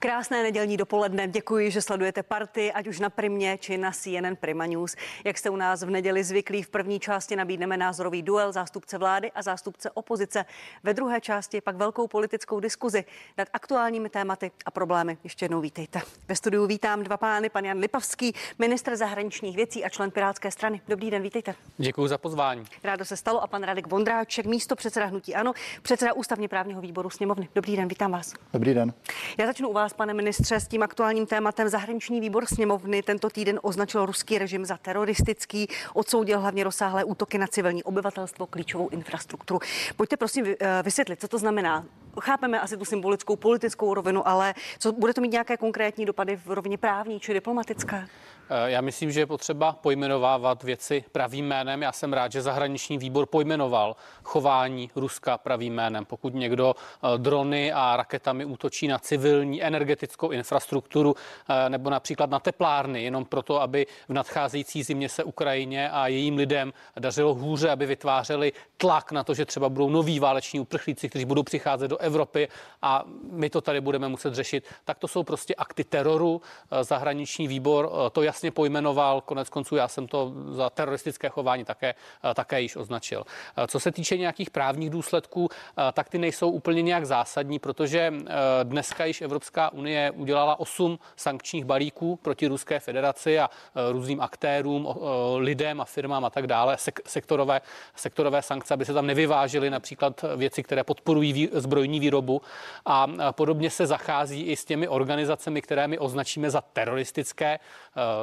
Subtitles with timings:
[0.00, 1.28] Krásné nedělní dopoledne.
[1.28, 4.96] Děkuji, že sledujete party, ať už na Primě či na CNN Prima News.
[5.24, 9.32] Jak jste u nás v neděli zvyklí, v první části nabídneme názorový duel zástupce vlády
[9.32, 10.44] a zástupce opozice.
[10.82, 13.04] Ve druhé části pak velkou politickou diskuzi
[13.38, 15.18] nad aktuálními tématy a problémy.
[15.24, 16.00] Ještě jednou vítejte.
[16.28, 20.80] Ve studiu vítám dva pány, pan Jan Lipavský, ministr zahraničních věcí a člen Pirátské strany.
[20.88, 21.54] Dobrý den, vítejte.
[21.78, 22.64] Děkuji za pozvání.
[22.84, 25.52] Rádo se stalo a pan Radek Vondráček, místo předseda hnutí Ano,
[25.82, 27.48] předseda ústavně právního výboru sněmovny.
[27.54, 28.34] Dobrý den, vítám vás.
[28.52, 28.92] Dobrý den.
[29.38, 31.68] Já začnu u vás, pane ministře, s tím aktuálním tématem.
[31.68, 37.46] Zahraniční výbor sněmovny tento týden označil ruský režim za teroristický, odsoudil hlavně rozsáhlé útoky na
[37.46, 39.60] civilní obyvatelstvo, klíčovou infrastrukturu.
[39.96, 41.84] Pojďte prosím eh, vysvětlit, co to znamená.
[42.20, 46.46] Chápeme asi tu symbolickou politickou rovinu, ale co bude to mít nějaké konkrétní dopady v
[46.46, 48.08] rovině právní či diplomatické?
[48.50, 51.82] Eh, já myslím, že je potřeba pojmenovávat věci pravým jménem.
[51.82, 56.04] Já jsem rád, že zahraniční výbor pojmenoval chování Ruska pravým jménem.
[56.04, 61.14] Pokud někdo eh, drony a raketami útočí na civilní energetickou infrastrukturu
[61.48, 66.36] eh, nebo například na teplárny, jenom proto, aby v nadcházející zimě se Ukrajině a jejím
[66.36, 71.24] lidem dařilo hůře, aby vytvářeli tlak na to, že třeba budou noví váleční uprchlíci, kteří
[71.24, 72.48] budou přicházet do Evropy
[72.82, 76.40] a my to tady budeme muset řešit, tak to jsou prostě akty teroru.
[76.82, 79.20] Zahraniční výbor to jasně jasně pojmenoval.
[79.20, 83.24] Konec konců já jsem to za teroristické chování také, eh, také již označil.
[83.56, 88.14] Eh, co se týče nějakých právních důsledků, eh, tak ty nejsou úplně nějak zásadní, protože
[88.62, 93.50] dneska již Evropská unie udělala osm sankčních balíků proti Ruské federaci a
[93.92, 94.88] různým aktérům,
[95.36, 97.60] lidem a firmám a tak dále, sektorové,
[97.96, 102.42] sektorové sankce, aby se tam nevyvážely například věci, které podporují zbrojní výrobu
[102.86, 107.58] a podobně se zachází i s těmi organizacemi, které my označíme za teroristické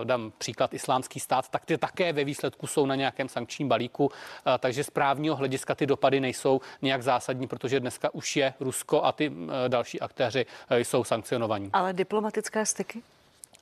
[0.06, 4.58] dám příklad islámský stát, tak ty také ve výsledku jsou na nějakém sankčním balíku, eh,
[4.58, 9.12] takže z právního hlediska ty dopady nejsou nějak zásadní, protože dneska už je Rusko a
[9.12, 9.32] ty
[9.66, 11.70] eh, další aktéři eh, jsou sankcionovaní.
[11.74, 13.02] Ale diplomatické styky?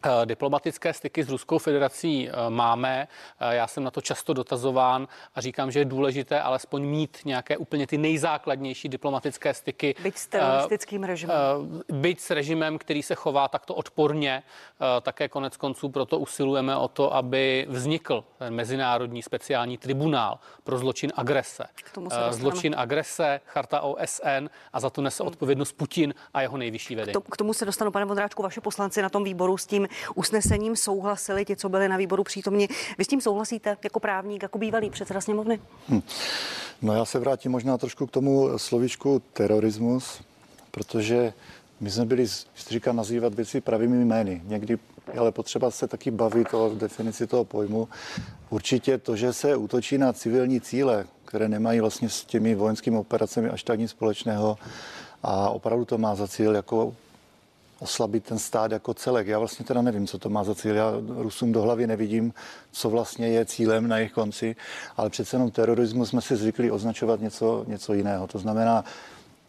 [0.05, 3.07] Eh, diplomatické styky s Ruskou federací eh, máme.
[3.39, 7.57] Eh, já jsem na to často dotazován a říkám, že je důležité alespoň mít nějaké
[7.57, 9.95] úplně ty nejzákladnější diplomatické styky.
[10.03, 11.35] Byť s teroristickým režimem.
[11.91, 14.43] Byť s režimem, který se chová takto odporně.
[15.01, 21.11] Také konec konců proto usilujeme o to, aby vznikl ten mezinárodní speciální tribunál pro zločin
[21.15, 21.63] agrese.
[22.29, 25.27] Zločin agrese, charta OSN a za to nese hmm.
[25.27, 27.23] odpovědnost Putin a jeho nejvyšší vedení.
[27.31, 31.45] K tomu se dostanu, pane Vodráčku, vaše poslanci na tom výboru s tím usnesením souhlasili
[31.45, 32.67] ti, co byli na výboru přítomni.
[32.97, 35.59] Vy s tím souhlasíte jako právník, jako bývalý předseda sněmovny?
[35.89, 36.01] Hm.
[36.81, 40.21] No já se vrátím možná trošku k tomu slovíčku terorismus,
[40.71, 41.33] protože
[41.79, 42.25] my jsme byli,
[42.69, 44.41] říká, nazývat věci pravými jmény.
[44.45, 44.77] Někdy
[45.17, 47.87] ale potřeba se taky bavit o definici toho pojmu.
[48.49, 53.49] Určitě to, že se útočí na civilní cíle, které nemají vlastně s těmi vojenskými operacemi
[53.49, 54.57] až tak nic společného,
[55.23, 56.95] a opravdu to má za cíl jako
[57.83, 59.27] oslabit ten stát jako celek.
[59.27, 60.75] Já vlastně teda nevím, co to má za cíl.
[60.75, 62.33] Já Rusům do hlavy nevidím,
[62.71, 64.55] co vlastně je cílem na jejich konci,
[64.97, 68.27] ale přece jenom terorismus jsme si zvykli označovat něco, něco jiného.
[68.27, 68.83] To znamená,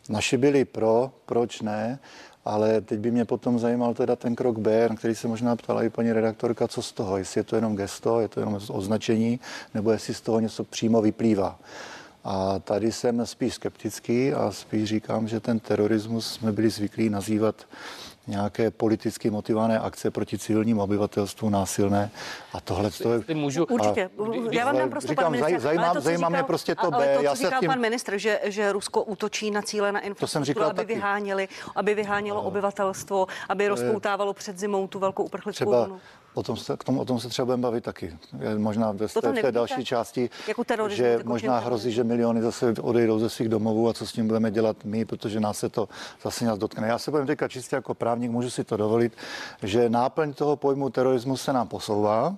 [0.08, 1.98] naši byli pro, proč ne,
[2.44, 5.82] ale teď by mě potom zajímal teda ten krok B, na který se možná ptala
[5.82, 9.40] i paní redaktorka, co z toho, jestli je to jenom gesto, je to jenom označení,
[9.74, 11.58] nebo jestli z toho něco přímo vyplývá.
[12.24, 17.66] A tady jsem spíš skeptický a spíš říkám, že ten terorismus jsme byli zvyklí nazývat
[18.26, 22.10] nějaké politicky motivované akce proti civilnímu obyvatelstvu násilné.
[22.52, 23.34] A tohle to je...
[23.34, 23.64] Můžu...
[23.64, 24.04] Určitě.
[24.04, 27.14] A, Já vám dám prostě, říkám, pan ministr, zajímá, to, zajímá mě prostě to B.
[27.16, 27.68] to, Já se tím...
[27.68, 30.94] pan ministr, že, že Rusko útočí na cíle na infrastrukturu, aby, taky.
[30.94, 32.48] vyháněli, aby vyhánělo no.
[32.48, 36.00] obyvatelstvo, aby rozpoutávalo před zimou tu velkou uprchlickou vlnu.
[36.34, 38.18] O tom, se, k tomu, o tom se třeba budeme bavit taky.
[38.40, 42.42] Je možná ve té, v té další části, jako že jako možná hrozí, že miliony
[42.42, 45.68] zase odejdou ze svých domovů a co s tím budeme dělat my, protože nás se
[45.68, 45.88] to
[46.22, 46.88] zase nás dotkne.
[46.88, 49.12] Já se budem teďka čistě jako právník, můžu si to dovolit,
[49.62, 52.36] že náplň toho pojmu terorismus se nám posouvá,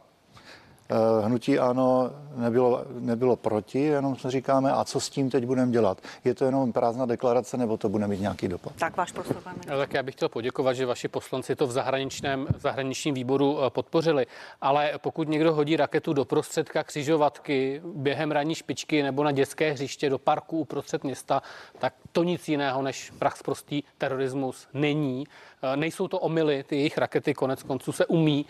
[1.24, 6.00] hnutí ano nebylo, nebylo proti, jenom se říkáme, a co s tím teď budeme dělat?
[6.24, 8.72] Je to jenom prázdná deklarace, nebo to bude mít nějaký dopad?
[8.78, 9.36] Tak váš prostor,
[9.66, 13.71] Tak já bych chtěl poděkovat, že vaši poslanci to v zahraničním, v zahraničním výboru eh,
[13.71, 14.27] podpořili.
[14.60, 20.10] Ale pokud někdo hodí raketu do prostředka křižovatky během ranní špičky nebo na dětské hřiště
[20.10, 21.42] do parku uprostřed města,
[21.78, 25.24] tak to nic jiného než prach prostý terorismus není.
[25.62, 28.47] Eh, nejsou to omily, ty jejich rakety konec konců se umí,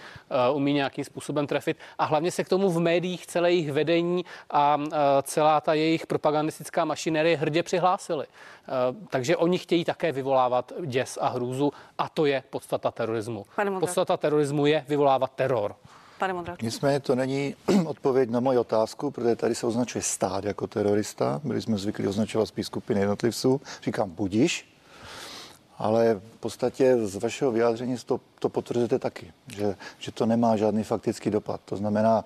[0.53, 4.79] umí nějakým způsobem trefit a hlavně se k tomu v médiích celé jejich vedení a
[5.23, 8.27] celá ta jejich propagandistická mašinerie hrdě přihlásili.
[9.11, 13.47] Takže oni chtějí také vyvolávat děs a hrůzu a to je podstata terorismu.
[13.81, 15.75] Podstata terorismu je vyvolávat teror.
[16.19, 16.57] Pane.
[16.63, 17.55] Nicméně to není
[17.87, 21.41] odpověď na moji otázku, protože tady se označuje stát jako terorista.
[21.45, 23.61] Byli jsme zvyklí označovat spíš skupiny jednotlivců.
[23.83, 24.76] Říkám budiš,
[25.79, 30.85] ale v podstatě z vašeho vyjádření to, to potvrzujete taky, že, že to nemá žádný
[30.85, 31.61] faktický dopad.
[31.65, 32.25] To znamená,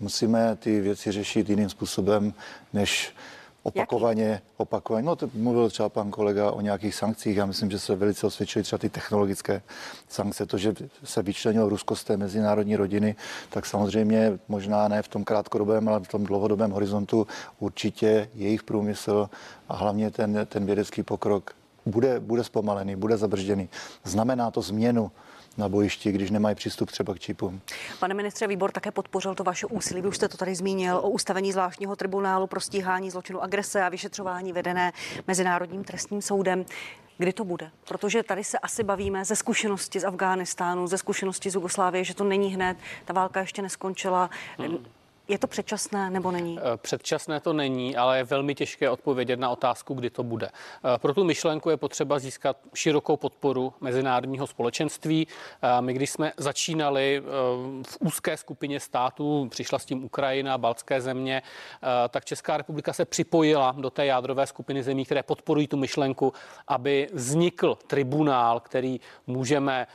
[0.00, 2.34] musíme ty věci řešit jiným způsobem,
[2.72, 3.14] než
[3.62, 5.06] opakovaně, opakovaně.
[5.06, 7.36] No, to mluvil třeba pan kolega o nějakých sankcích.
[7.36, 9.62] Já myslím, že se velice osvědčily třeba ty technologické
[10.08, 10.46] sankce.
[10.46, 10.74] To, že
[11.04, 13.16] se vyčlenilo Rusko z té mezinárodní rodiny,
[13.50, 17.26] tak samozřejmě možná ne v tom krátkodobém, ale v tom dlouhodobém horizontu
[17.58, 19.30] určitě jejich průmysl
[19.68, 21.54] a hlavně ten, ten vědecký pokrok
[21.86, 23.68] bude, bude zpomalený, bude zabržděný.
[24.04, 25.10] Znamená to změnu
[25.58, 27.60] na bojišti, když nemají přístup třeba k čipům.
[28.00, 31.10] Pane ministře, výbor také podpořil to vaše úsilí, vy už jste to tady zmínil, o
[31.10, 34.92] ustavení zvláštního tribunálu pro stíhání zločinu agrese a vyšetřování vedené
[35.26, 36.64] Mezinárodním trestním soudem.
[37.18, 37.70] Kdy to bude?
[37.88, 42.24] Protože tady se asi bavíme ze zkušenosti z Afghánistánu, ze zkušenosti z Jugoslávie, že to
[42.24, 44.30] není hned, ta válka ještě neskončila.
[44.58, 44.78] Hmm.
[45.30, 46.58] Je to předčasné nebo není?
[46.58, 50.46] Eh, předčasné to není, ale je velmi těžké odpovědět na otázku, kdy to bude.
[50.48, 55.26] Eh, pro tu myšlenku je potřeba získat širokou podporu mezinárodního společenství.
[55.62, 57.22] Eh, my, když jsme začínali
[57.86, 61.42] v úzké skupině států, přišla s tím Ukrajina, Baltské země,
[62.08, 66.32] tak Česká republika se připojila do té jádrové skupiny zemí, které podporují tu myšlenku,
[66.68, 69.86] aby vznikl tribunál, který můžeme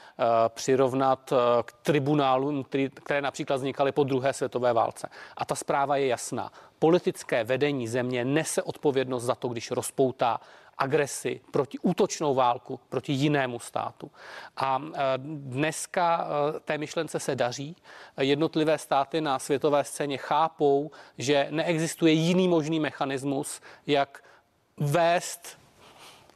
[0.49, 1.33] přirovnat
[1.65, 2.65] k tribunálům,
[3.03, 5.09] které například vznikaly po druhé světové válce.
[5.37, 6.51] A ta zpráva je jasná.
[6.79, 10.39] Politické vedení země nese odpovědnost za to, když rozpoutá
[10.77, 14.11] agresi, proti útočnou válku proti jinému státu.
[14.57, 17.75] A e, dneska e, té myšlence se daří.
[18.17, 24.23] Jednotlivé státy na světové scéně chápou, že neexistuje jiný možný mechanismus, jak
[24.77, 25.57] vést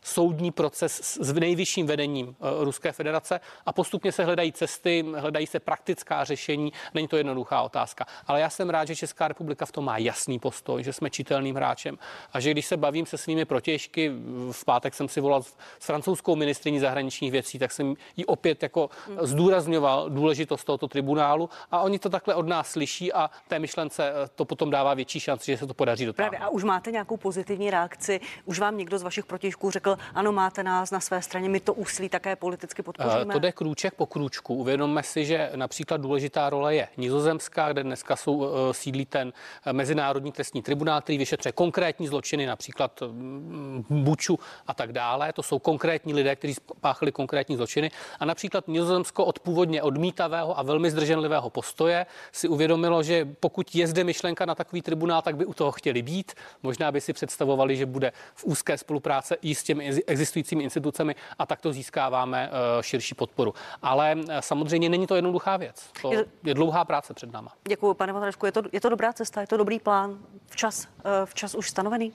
[0.02, 5.60] soudní proces s nejvyšším vedením eh, Ruské federace a postupně se hledají cesty, hledají se
[5.60, 6.74] praktická řešení.
[6.94, 8.06] Není to jednoduchá otázka.
[8.28, 11.56] Ale já jsem rád, že Česká republika v tom má jasný postoj, že jsme čitelným
[11.56, 11.98] hráčem
[12.34, 14.12] a že když se bavím se svými protěžky,
[14.52, 18.90] v pátek jsem si volal s francouzskou ministriní zahraničních věcí, tak jsem jí opět jako
[19.22, 24.30] zdůrazňoval důležitost tohoto tribunálu a oni to takhle od nás slyší a té myšlence eh,
[24.36, 26.30] to potom dává větší šanci, že se to podaří dotáhnout.
[26.30, 26.46] Právě.
[26.46, 28.20] A už máte nějakou pozitivní reakci?
[28.46, 31.74] Už vám někdo z vašich protěžků řekl, ano, máte nás na své straně, my to
[31.74, 33.34] úsilí také politicky podpoříme.
[33.34, 34.56] To jde krůček po krůčku.
[34.56, 39.34] Uvědomme si, že například důležitá role je Nizozemská, kde dneska jsou, eh, sídlí ten
[39.66, 45.34] eh, Mezinárodní trestní tribunál, který vyšetřuje konkrétní zločiny, například mm, Buču a tak dále.
[45.34, 47.92] To jsou konkrétní lidé, kteří spáchali konkrétní zločiny.
[48.20, 53.88] A například Nizozemsko od původně odmítavého a velmi zdrženlivého postoje si uvědomilo, že pokud je
[53.88, 56.34] zde myšlenka na takový tribunál, tak by u toho chtěli být.
[56.64, 61.46] Možná by si představovali, že bude v úzké spolupráce i s těmi existujícími institucemi a
[61.46, 63.54] takto získáváme eh, širší podporu.
[63.82, 65.90] Ale eh, samozřejmě není to jednoduchá věc.
[66.02, 67.54] To je dlouhá práce před náma.
[67.68, 68.46] Děkuji, pane Vondračku.
[68.46, 72.14] Je to, je to dobrá cesta, je to dobrý plán, včas, eh, včas už stanovený?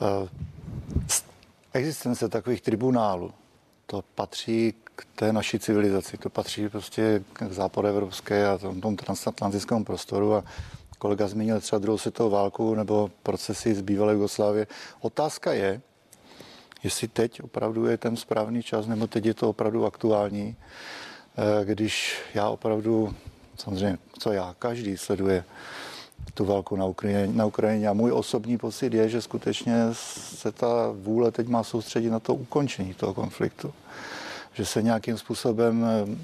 [0.00, 0.28] Uh,
[1.72, 3.32] existence takových tribunálů,
[3.86, 9.84] to patří k té naší civilizaci, to patří prostě k západoevropské a tom, tom transatlantickému
[9.84, 10.44] prostoru a
[10.98, 14.66] kolega zmínil třeba druhou světovou válku nebo procesy z bývalé Jugoslávie.
[15.00, 15.80] Otázka je,
[16.82, 22.20] jestli teď opravdu je ten správný čas, nebo teď je to opravdu aktuální, eh, když
[22.34, 23.14] já opravdu,
[23.56, 25.44] samozřejmě, co já, každý sleduje
[26.34, 30.92] tu válku na Ukrajině, na Ukrajině a můj osobní pocit je, že skutečně se ta
[30.92, 33.74] vůle teď má soustředit na to ukončení toho konfliktu.
[34.52, 36.16] Že se nějakým způsobem eh,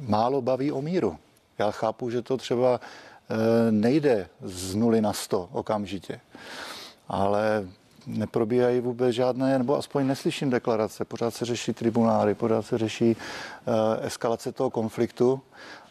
[0.00, 1.18] málo baví o míru.
[1.58, 6.20] Já chápu, že to třeba eh, nejde z nuly na sto okamžitě,
[7.08, 7.68] ale
[8.06, 11.04] neprobíhají vůbec žádné, nebo aspoň neslyším deklarace.
[11.04, 15.40] Pořád se řeší tribunály, pořád se řeší uh, eskalace toho konfliktu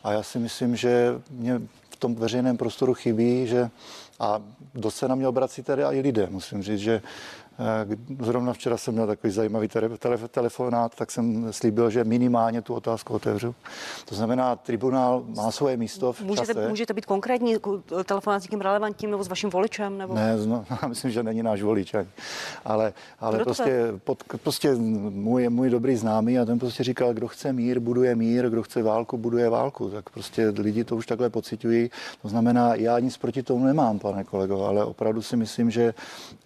[0.04, 3.70] a já si myslím, že mě v tom veřejném prostoru chybí, že
[4.20, 4.42] a
[4.74, 6.28] dost se na mě obrací tady i lidé.
[6.32, 7.02] Musím říct, že
[8.20, 9.68] zrovna včera jsem měl takový zajímavý
[10.32, 13.56] telefonát, tak jsem slíbil, že minimálně tu otázku otevřu.
[14.06, 16.70] To znamená, tribunál má svoje místo v můžete, čase.
[16.70, 17.56] Můžete být konkrétní
[18.06, 19.98] telefonát s někým relevantním nebo s vaším voličem?
[19.98, 20.14] Nebo?
[20.14, 21.96] Ne, no, myslím, že není náš volič.
[22.66, 27.54] Ale, ale prostě, pod, prostě můj, můj dobrý známý a ten prostě říkal, kdo chce
[27.54, 29.90] mír, buduje mír, kdo chce válku, buduje válku.
[29.90, 31.90] Tak prostě lidi to už takhle pocitují.
[32.22, 35.94] To znamená, já nic proti tomu nemám, pane kolego, ale opravdu si myslím, že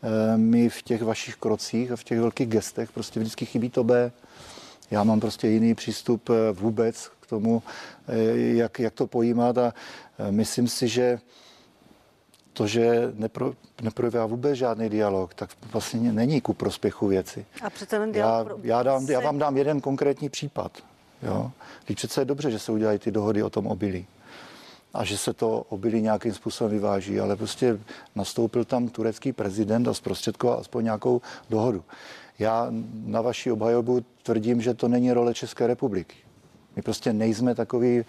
[0.03, 3.69] eh, my v těch těch vašich krocích a v těch velkých gestech prostě vždycky chybí
[3.69, 4.11] to B.
[4.91, 7.63] Já mám prostě jiný přístup eh, vůbec k tomu,
[8.07, 9.73] eh, jak, jak to pojímat a
[10.19, 11.19] eh, myslím si, že
[12.53, 17.45] to, že nepro, neprojevá vůbec žádný dialog, tak vlastně není ku prospěchu věci.
[17.61, 18.59] A přece ten dialog...
[18.63, 20.71] Já, já, dám, já vám dám jeden konkrétní případ.
[21.23, 21.51] Jo?
[21.85, 24.05] Teď přece je dobře, že se udělají ty dohody o tom obilí.
[24.93, 27.79] A že se to obilí nějakým způsobem vyváží, ale prostě
[28.15, 31.83] nastoupil tam turecký prezident a zprostředkoval aspoň nějakou dohodu.
[32.39, 32.67] Já
[33.05, 36.15] na vaši obhajobu tvrdím, že to není role České republiky.
[36.75, 38.05] My prostě nejsme takový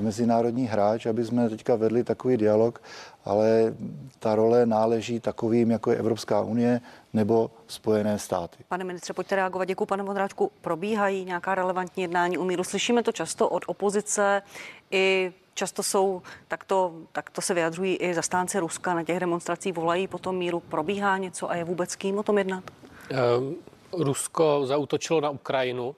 [0.00, 2.82] mezinárodní hráč, aby jsme teďka vedli takový dialog,
[3.24, 3.74] ale
[4.18, 6.80] ta role náleží takovým, jako je Evropská unie
[7.12, 8.64] nebo Spojené státy.
[8.68, 9.64] Pane ministře, pojďte reagovat.
[9.64, 10.50] Děkuji, pane Modráčku.
[10.60, 12.64] Probíhají nějaká relevantní jednání o míru?
[12.64, 14.42] Slyšíme to často od opozice
[14.90, 20.18] i Často jsou, takto, takto se vyjadřují i zastánci Ruska na těch demonstracích, volají po
[20.18, 20.60] tom míru.
[20.60, 22.64] Probíhá něco a je vůbec kým o tom jednat?
[23.10, 23.54] Ehm,
[23.92, 25.96] Rusko zautočilo na Ukrajinu.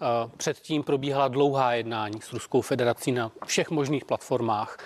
[0.00, 4.76] Ehm, předtím probíhala dlouhá jednání s Ruskou federací na všech možných platformách.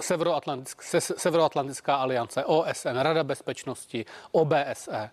[0.00, 5.10] Severoatlantická, Severoatlantická aliance, OSN, Rada bezpečnosti, OBSE.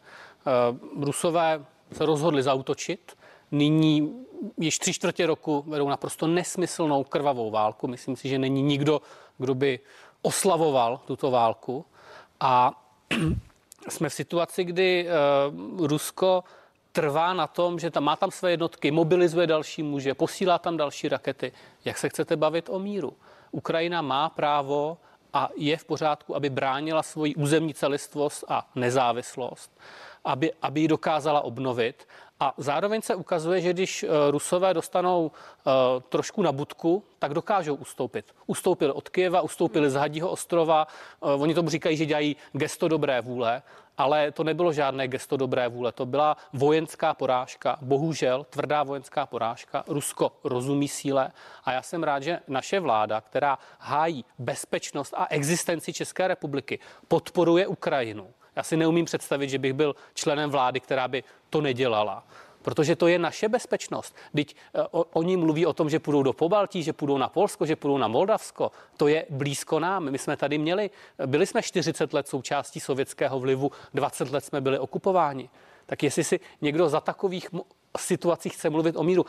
[1.02, 3.18] Rusové se rozhodli zautočit
[3.52, 4.26] nyní
[4.58, 7.88] již tři čtvrtě roku vedou naprosto nesmyslnou krvavou válku.
[7.88, 9.02] Myslím si, že není nikdo,
[9.38, 9.80] kdo by
[10.22, 11.86] oslavoval tuto válku.
[12.40, 12.84] A
[13.90, 15.08] jsme v situaci, kdy
[15.80, 16.44] uh, Rusko
[16.92, 21.10] trvá na tom, že tam má tam své jednotky, mobilizuje další muže, posílá tam další
[21.10, 21.52] rakety.
[21.86, 23.14] Jak se chcete bavit o míru?
[23.52, 24.98] Ukrajina má právo
[25.34, 29.72] a je v pořádku, aby bránila svoji územní celistvost a nezávislost,
[30.24, 32.08] aby, aby ji dokázala obnovit
[32.44, 35.72] a zároveň se ukazuje, že když eh, Rusové dostanou uh,
[36.10, 38.36] trošku na budku, tak dokážou ustoupit.
[38.48, 40.88] Ustoupili od Kyjeva, ustoupili z Hadího ostrova.
[41.20, 43.62] Uh, oni tomu říkají, že dělají gesto dobré vůle,
[43.98, 45.92] ale to nebylo žádné gesto dobré vůle.
[45.92, 47.78] To byla vojenská porážka.
[47.82, 49.84] Bohužel tvrdá vojenská porážka.
[49.88, 51.32] Rusko rozumí síle
[51.66, 57.68] a já jsem rád, že naše vláda, která hájí bezpečnost a existenci České republiky, podporuje
[57.68, 62.24] Ukrajinu já si neumím představit, že bych byl členem vlády, která by to nedělala.
[62.62, 64.16] Protože to je naše bezpečnost.
[64.36, 64.56] Teď
[64.92, 68.08] oni mluví o tom, že půjdou do Pobaltí, že půjdou na Polsko, že půjdou na
[68.08, 68.72] Moldavsko.
[68.98, 70.10] To je blízko nám.
[70.10, 70.90] My jsme tady měli,
[71.26, 75.50] byli jsme 40 let součástí sovětského vlivu, 20 let jsme byli okupováni.
[75.86, 77.48] Tak jestli si někdo za takových
[77.98, 79.26] situací chce mluvit o míru,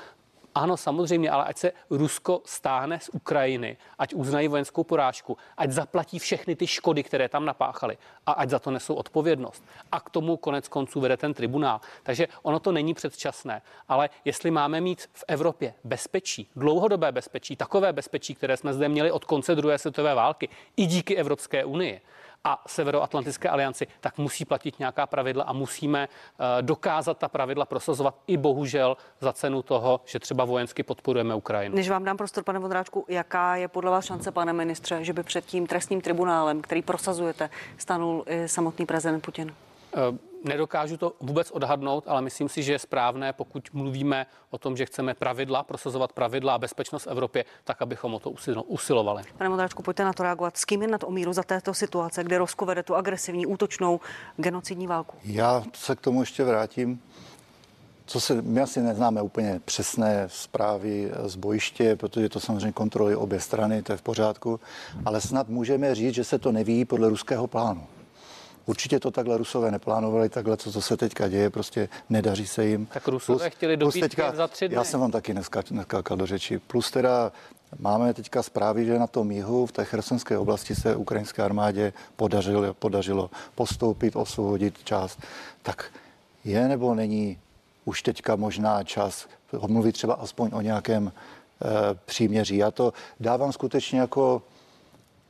[0.54, 6.18] ano, samozřejmě, ale ať se Rusko stáhne z Ukrajiny, ať uznají vojenskou porážku, ať zaplatí
[6.18, 9.64] všechny ty škody, které tam napáchali a ať za to nesou odpovědnost.
[9.92, 11.80] A k tomu konec konců vede ten tribunál.
[12.02, 17.92] Takže ono to není předčasné, ale jestli máme mít v Evropě bezpečí, dlouhodobé bezpečí, takové
[17.92, 22.00] bezpečí, které jsme zde měli od konce druhé světové války, i díky Evropské unii,
[22.44, 28.14] a Severoatlantické alianci, tak musí platit nějaká pravidla a musíme eh, dokázat ta pravidla prosazovat
[28.26, 31.76] i bohužel za cenu toho, že třeba vojensky podporujeme Ukrajinu.
[31.76, 35.22] Než vám dám prostor, pane Vodráčku, jaká je podle vás šance, pane ministře, že by
[35.22, 39.54] před tím trestním tribunálem, který prosazujete, stanul samotný prezident Putin?
[39.96, 44.76] Uh, nedokážu to vůbec odhadnout, ale myslím si, že je správné, pokud mluvíme o tom,
[44.76, 48.30] že chceme pravidla, prosazovat pravidla a bezpečnost v Evropě, tak abychom o to
[48.66, 49.22] usilovali.
[49.38, 50.56] Pane Modráčku, pojďte na to reagovat.
[50.56, 54.00] S kým je nad omíru za této situace, kde Rusko vede tu agresivní, útočnou
[54.36, 55.16] genocidní válku?
[55.24, 57.02] Já se k tomu ještě vrátím.
[58.06, 63.40] Co se, my asi neznáme úplně přesné zprávy z bojiště, protože to samozřejmě kontrolují obě
[63.40, 64.60] strany, to je v pořádku,
[65.04, 67.86] ale snad můžeme říct, že se to neví podle ruského plánu.
[68.66, 72.86] Určitě to takhle Rusové neplánovali, takhle, co, co se teďka děje, prostě nedaří se jim.
[72.86, 74.74] Tak Rusové plus, chtěli dobít teďka, za tři dny.
[74.74, 76.58] Já jsem vám taky neskákal do řeči.
[76.58, 77.32] Plus teda
[77.78, 82.74] máme teďka zprávy, že na tom jihu v té chersonské oblasti se ukrajinské armádě podařilo,
[82.74, 85.18] podařilo postoupit, osvobodit část.
[85.62, 85.92] Tak
[86.44, 87.38] je nebo není
[87.84, 89.26] už teďka možná čas
[89.66, 92.56] mluvit třeba aspoň o nějakém e, příměří.
[92.56, 94.42] Já to dávám skutečně jako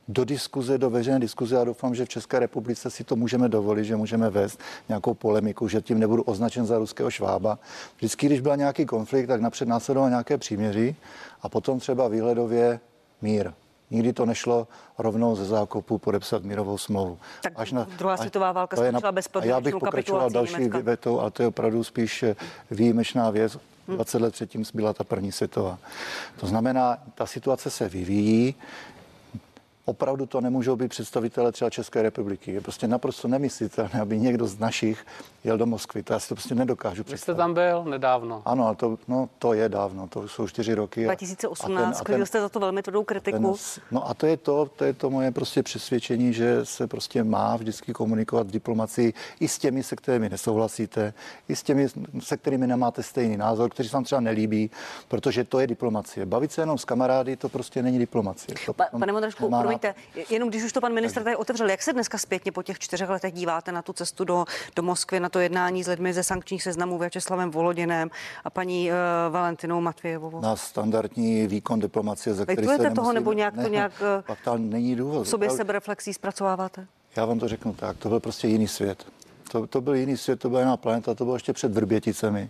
[0.07, 3.85] do diskuze, do veřejné diskuze a doufám, že v České republice si to můžeme dovolit,
[3.85, 4.59] že můžeme vést
[4.89, 7.59] nějakou polemiku, že tím nebudu označen za ruského švába.
[7.97, 10.95] Vždycky, když byl nějaký konflikt, tak napřed následoval nějaké příměří
[11.41, 12.79] a potom třeba výhledově
[13.21, 13.51] mír.
[13.91, 17.17] Nikdy to nešlo rovnou ze zákopu podepsat mírovou smlouvu.
[17.41, 21.43] Tak až na, druhá světová válka skončila bez já bych pokračoval další větou, ale to
[21.43, 22.35] je opravdu spíš eh,
[22.71, 23.57] výjimečná věc.
[23.87, 24.23] 20 hm.
[24.23, 25.77] let předtím byla ta první světová.
[26.39, 28.55] To znamená, ta situace se vyvíjí
[29.85, 32.51] opravdu to nemůžou být představitelé třeba České republiky.
[32.51, 35.05] Je prostě naprosto nemyslitelné, aby někdo z našich
[35.43, 36.03] jel do Moskvy.
[36.03, 37.11] To já si to prostě nedokážu představit.
[37.11, 38.41] Vy jste tam byl nedávno.
[38.45, 41.03] Ano, ale to, no, to je dávno, to jsou čtyři roky.
[41.03, 43.37] 2018, sklidil jste za to velmi tvrdou kritiku.
[43.37, 47.23] Ten, no a to je to, to je to moje prostě přesvědčení, že se prostě
[47.23, 51.13] má vždycky komunikovat v diplomacii i s těmi, se kterými nesouhlasíte,
[51.49, 51.87] i s těmi,
[52.19, 54.71] se kterými nemáte stejný názor, kteří se vám třeba nelíbí,
[55.07, 56.25] protože to je diplomacie.
[56.25, 58.55] Bavit se jenom s kamarády, to prostě není diplomacie.
[58.65, 61.93] To, pa, pane Modržku, Promiňte, jenom když už to pan ministr tady otevřel, jak se
[61.93, 65.39] dneska zpětně po těch čtyřech letech díváte na tu cestu do, do Moskvy, na to
[65.39, 68.09] jednání s lidmi ze sankčních seznamů Věčeslavem Volodinem
[68.43, 68.95] a paní uh,
[69.33, 70.41] Valentinou Matvějevou?
[70.41, 74.23] Na standardní výkon diplomacie, za který se nemusíme, toho, nebo nějak to ne, nějak, eh,
[74.27, 75.27] Pak tam není důvod.
[75.27, 76.87] sobě sebereflexí zpracováváte?
[77.15, 79.05] Já vám to řeknu tak, to byl prostě jiný svět.
[79.51, 82.49] To, to byl jiný svět, to byla jiná planeta, to bylo ještě před Vrběticemi.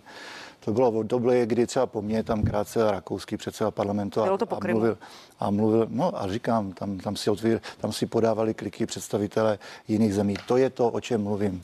[0.66, 4.54] To bylo od doby, kdy třeba po mně tam krátce rakouský předseda parlamentu a, to
[4.54, 4.98] a mluvil,
[5.40, 9.58] a mluvil, no a říkám, tam, tam, si otvír, tam si podávali kliky představitele
[9.88, 10.34] jiných zemí.
[10.46, 11.62] To je to, o čem mluvím.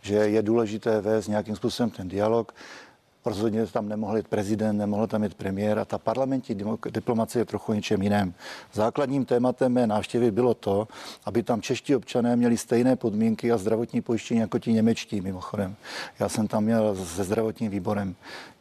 [0.00, 2.54] Že je důležité vést nějakým způsobem ten dialog.
[3.24, 6.56] Rozhodně tam nemohl jít prezident, nemohl tam jít premiér a ta parlamentní
[6.90, 8.34] diplomacie je trochu něčem jiném.
[8.72, 10.88] Základním tématem mé návštěvy bylo to,
[11.24, 15.74] aby tam čeští občané měli stejné podmínky a zdravotní pojištění jako ti němečtí mimochodem.
[16.18, 18.14] Já jsem tam měl se zdravotním výborem.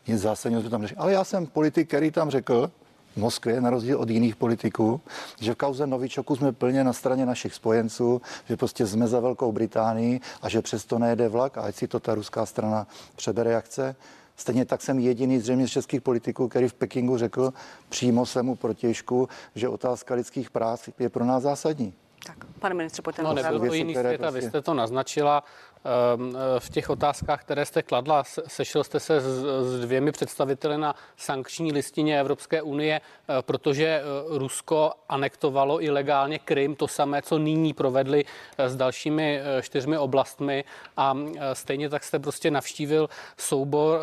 [0.07, 0.97] Nic zásadního jsme tam řešili.
[0.97, 2.71] Ale já jsem politik, který tam řekl,
[3.13, 5.01] v Moskvě, na rozdíl od jiných politiků,
[5.39, 9.51] že v kauze Novičoku jsme plně na straně našich spojenců, že prostě jsme za Velkou
[9.51, 13.65] Británii a že přesto nejede vlak a ať si to ta ruská strana přebere jak
[13.65, 13.95] chce.
[14.35, 17.53] Stejně tak jsem jediný zřejmě z českých politiků, který v Pekingu řekl
[17.89, 21.93] přímo svému protěžku, že otázka lidských práv je pro nás zásadní.
[22.25, 24.61] Tak, pane ministře, pojďte No na nebyl to jiný které svět a vy prostě- jste
[24.61, 25.43] to naznačila.
[25.85, 29.25] Ehm, eh, V těch otázkách, které jste kladla, se- sešel jste se s,
[29.61, 34.01] s dvěmi představiteli na sankční listině Evropské unie, eh, protože eh,
[34.38, 38.25] Rusko anektovalo ilegálně Krym, to samé, co nyní provedli
[38.57, 40.63] eh, s dalšími čtyřmi oblastmi.
[40.97, 41.17] A
[41.53, 44.00] stejně tak jste prostě navštívil soubor,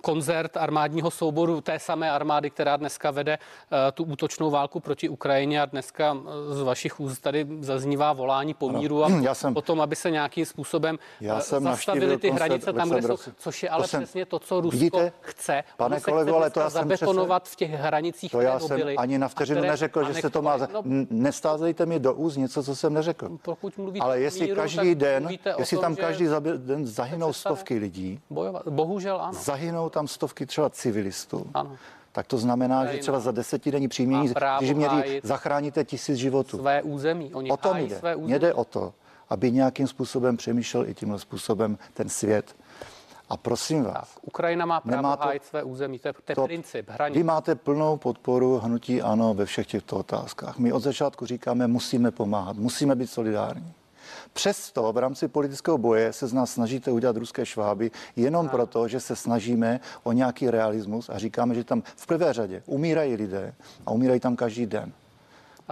[0.00, 3.38] koncert armádního souboru té samé armády, která dneska vede
[3.94, 5.62] tu útočnou válku proti Ukrajině.
[5.62, 6.16] A dneska
[6.48, 10.46] z vašich úst tady zaznívá volání po míru a Já jsem- potom, aby se nějakým
[10.46, 14.26] způsobem Já eh, jsem zastavili ty hranice tam, kde jsou, což je ale jsem- přesně
[14.26, 15.12] to, co Rusko Vidíte?
[15.20, 15.64] chce.
[15.76, 18.60] Pane se kolego, chce ale to já jsem zabetonovat v těch hranicích, To které já
[18.60, 20.56] jsem dobyly ani na vteřinu které neřekl, že se to má...
[20.56, 23.38] No, Nestázejte mi do úst něco, co jsem neřekl.
[23.42, 25.28] pokud mluvíte Ale jestli míru, každý den,
[25.58, 26.26] jestli tom, tam každý
[26.56, 28.62] den zahynou stovky lidí, Bojovat.
[28.68, 29.38] Bohužel ano.
[29.42, 31.76] zahynou tam stovky třeba civilistů, Ano.
[32.12, 33.88] tak to znamená, že třeba za desetidenní
[34.34, 36.58] právo když měří, zachráníte tisíc životů.
[36.58, 37.34] Své území.
[37.34, 37.96] Oni O tom jde.
[37.98, 38.26] své území.
[38.26, 38.92] Mně jde o to,
[39.28, 42.56] aby nějakým způsobem přemýšlel i tímhle způsobem ten svět.
[43.28, 45.98] A prosím vás, Ukrajina má právo to- hájit své území.
[45.98, 47.24] To je, to je to- princip, vy hranice.
[47.24, 50.58] máte plnou podporu hnutí ANO ve všech těchto otázkách.
[50.58, 53.72] My od začátku říkáme, musíme pomáhat, musíme být solidární.
[54.32, 59.00] Přesto v rámci politického boje se z nás snažíte udělat ruské šváby jenom proto, že
[59.00, 63.54] se snažíme o nějaký realismus a říkáme, že tam v prvé řadě umírají lidé
[63.86, 64.92] a umírají tam každý den.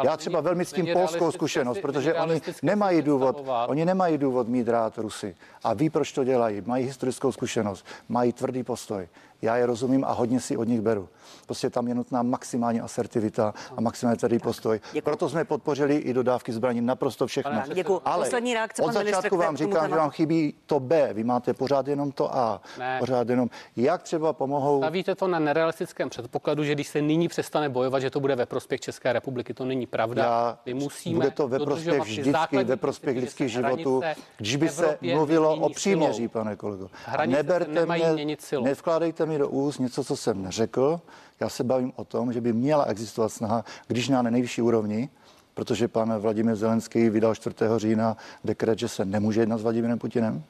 [0.04, 4.68] Já třeba velmi s tím polskou zkušenost, protože oni nemají důvod, oni nemají důvod mít
[4.68, 5.36] rád Rusy.
[5.64, 6.62] A ví, proč to dělají.
[6.66, 9.08] Mají historickou zkušenost, mají tvrdý postoj.
[9.42, 11.09] Já je rozumím a hodně si od nich beru.
[11.46, 14.81] Prostě tam je nutná maximální asertivita a maximální tvrdý postoj.
[14.92, 15.05] děkuji.
[15.05, 17.62] Proto jsme podpořili i dodávky zbraní, naprosto všechno.
[17.74, 18.00] Děkuji.
[18.05, 21.14] Ale Poslední reakce, od začátku vám říkám, že vám chybí to B.
[21.14, 22.61] Vy máte pořád jenom to A.
[22.79, 22.96] Ne.
[22.98, 23.50] Pořád jenom.
[23.76, 28.11] Jak třeba pomohou Stavíte to na nerealistickém předpokladu, že když se nyní přestane bojovat, že
[28.11, 29.55] to bude ve prospěch České republiky.
[29.55, 30.24] To není pravda.
[30.24, 34.03] Já, My musíme bude to ve prospěch vždycky, ve prospěch lidských životů,
[34.37, 36.90] když by se mluvilo o příměří, pane kolego.
[37.26, 41.00] Neberte mě, nevkládejte mi do úst něco, co jsem neřekl.
[41.40, 45.08] Já se bavím o tom, že by měla existovat snaha, když na nejvyšší úrovni,
[45.54, 47.56] protože pan Vladimír Zelenský vydal 4.
[47.76, 50.42] října dekret, že se nemůže jednat s Vladimirem Putinem,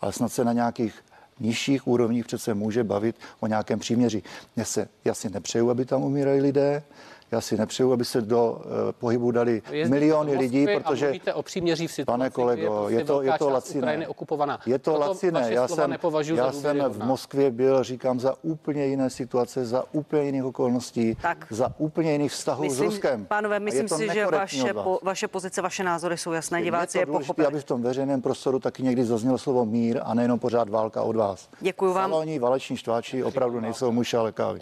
[0.00, 0.94] ale snad se na nějakých
[1.40, 4.22] nižších úrovních přece může bavit o nějakém příměří.
[4.56, 6.82] Já, se, já si nepřeju, aby tam umírali lidé,
[7.30, 8.60] já si nepřeju, aby se do uh,
[8.98, 12.30] pohybu dali Jezdíte miliony do lidí, a protože mluvíte o příměří v situaci, Pane kdy
[12.30, 13.78] je, kolego, prostě je to, je to laciné.
[13.82, 14.60] Ukrajiny okupovaná.
[14.66, 15.40] Je to Proto laciné.
[15.40, 15.92] Já jsem,
[16.36, 17.04] já za jsem v.
[17.04, 21.46] Moskvě byl, říkám, za úplně jiné situace, za úplně jiných okolností, Tak.
[21.50, 23.26] za úplně jiných vztahů s Ruskem.
[23.26, 26.62] Pánové, A myslím si, že vaše, po, vaše pozice, vaše názory jsou jasné.
[26.62, 27.46] Diváci je je pochopili.
[27.46, 31.16] aby v tom veřejném prostoru taky někdy zaznělo slovo mír a nejenom pořád válka od
[31.16, 31.48] vás.
[31.60, 32.10] Děkuji vám.
[32.10, 34.60] Saloni, váleční štváči opravdu nejsou muši, ale kávy.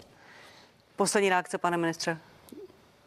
[0.95, 2.17] Poslední reakce, pane ministře.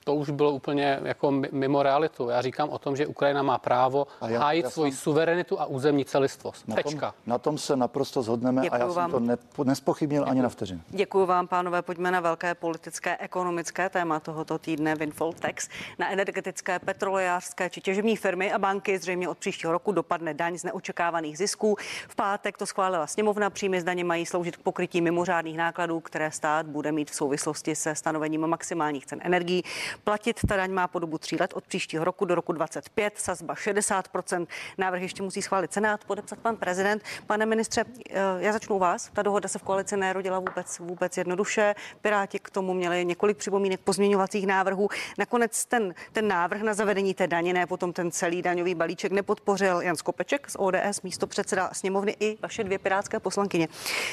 [0.04, 2.28] To už bylo úplně jako mi- mimo realitu.
[2.28, 5.60] Já říkám o tom, že Ukrajina má právo A já- hájit já svoji jsem- suverenitu
[5.60, 6.68] a územní celistvost.
[6.68, 6.94] Na tom,
[7.26, 9.10] na tom se naprosto zhodneme a Děkuji já jsem vám.
[9.10, 10.80] to ne, nespochybnil ani na vteřinu.
[10.88, 11.82] Děkuji vám, pánové.
[11.82, 15.68] Pojďme na velké politické, ekonomické téma tohoto týdne Windfall Tax.
[15.98, 20.64] Na energetické, petrolejářské či těžební firmy a banky zřejmě od příštího roku dopadne daň z
[20.64, 21.76] neočekávaných zisků.
[22.08, 23.50] V pátek to schválila sněmovna.
[23.50, 27.74] Příjmy z daně mají sloužit k pokrytí mimořádných nákladů, které stát bude mít v souvislosti
[27.74, 29.62] se stanovením maximálních cen energií.
[30.00, 30.40] Platit.
[30.48, 34.46] Ta daň má po dobu tří let od příštího roku do roku 25, sazba 60%.
[34.78, 37.02] Návrh ještě musí schválit Senát, podepsat pan prezident.
[37.26, 39.10] Pane ministře, eh, já začnu vás.
[39.12, 41.74] Ta dohoda se v koalici nerodila vůbec, vůbec jednoduše.
[42.02, 44.88] Piráti k tomu měli několik připomínek pozměňovacích návrhů.
[45.18, 49.80] Nakonec ten, ten návrh na zavedení té daně, ne potom ten celý daňový balíček nepodpořil
[49.80, 53.68] Jan Skopeček z ODS, místo předseda sněmovny i vaše dvě pirátské poslankyně.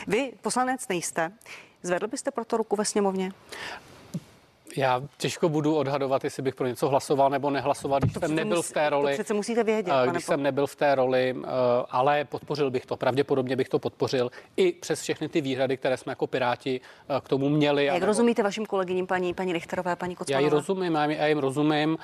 [0.08, 1.32] Vy poslanec nejste.
[1.84, 3.32] Zvedl byste proto ruku ve sněmovně?
[4.78, 8.58] Já těžko budu odhadovat, jestli bych pro něco hlasoval nebo nehlasoval, když to jsem nebyl
[8.58, 9.12] musí, v té roli.
[9.12, 9.94] To přece musíte vědět.
[10.04, 11.48] Eh, když jsem nebyl v té roli, eh,
[11.90, 12.98] ale podpořil bych to.
[12.98, 17.30] Pravděpodobně bych to podpořil i přes všechny ty výhrady, které jsme jako Piráti eh, k
[17.30, 17.86] tomu měli.
[17.86, 18.06] Jak nebo...
[18.06, 20.42] rozumíte vašim kolegyním, paní, paní Lichterové, paní Kocmanová?
[20.42, 21.98] Já ji rozumím, já jim rozumím.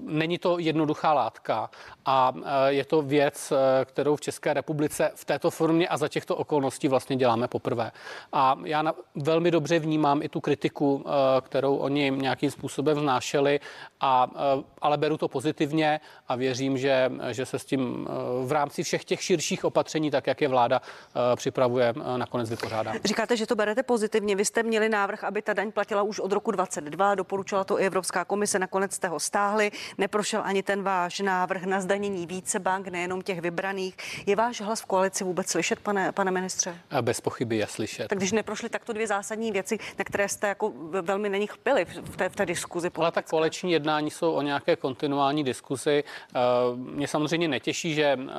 [0.00, 1.70] Není to jednoduchá látka
[2.06, 2.34] a
[2.68, 3.52] je to věc,
[3.84, 7.90] kterou v České republice v této formě a za těchto okolností vlastně děláme poprvé.
[8.32, 11.04] A já na, velmi dobře vnímám i tu kritiku,
[11.40, 13.60] kterou oni oni nějakým způsobem vnášeli,
[14.00, 18.52] a, eh, ale beru to pozitivně a věřím, že, že se s tím eh, v
[18.52, 22.92] rámci všech těch širších opatření, tak jak je vláda eh, připravuje, nakonec vypořádá.
[23.04, 24.36] Říkáte, že to berete pozitivně.
[24.36, 27.86] Vy jste měli návrh, aby ta daň platila už od roku 22, doporučila to i
[27.86, 32.88] Evropská komise, nakonec jste ho stáhli, neprošel ani ten váš návrh na zdanění více bank,
[32.88, 33.96] nejenom těch vybraných.
[34.26, 36.74] Je váš hlas v koalici vůbec slyšet, pane, pane ministře?
[37.00, 38.08] Bez pochyby je slyšet.
[38.08, 41.84] Tak když neprošly takto dvě zásadní věci, na které jste jako velmi na nich byli
[42.02, 42.90] v té, v té diskuzi.
[42.94, 46.04] Ale tak koleční jednání jsou o nějaké kontinuální diskuzi.
[46.04, 46.40] Eh,
[46.74, 48.34] mě samozřejmě netěší, že eh,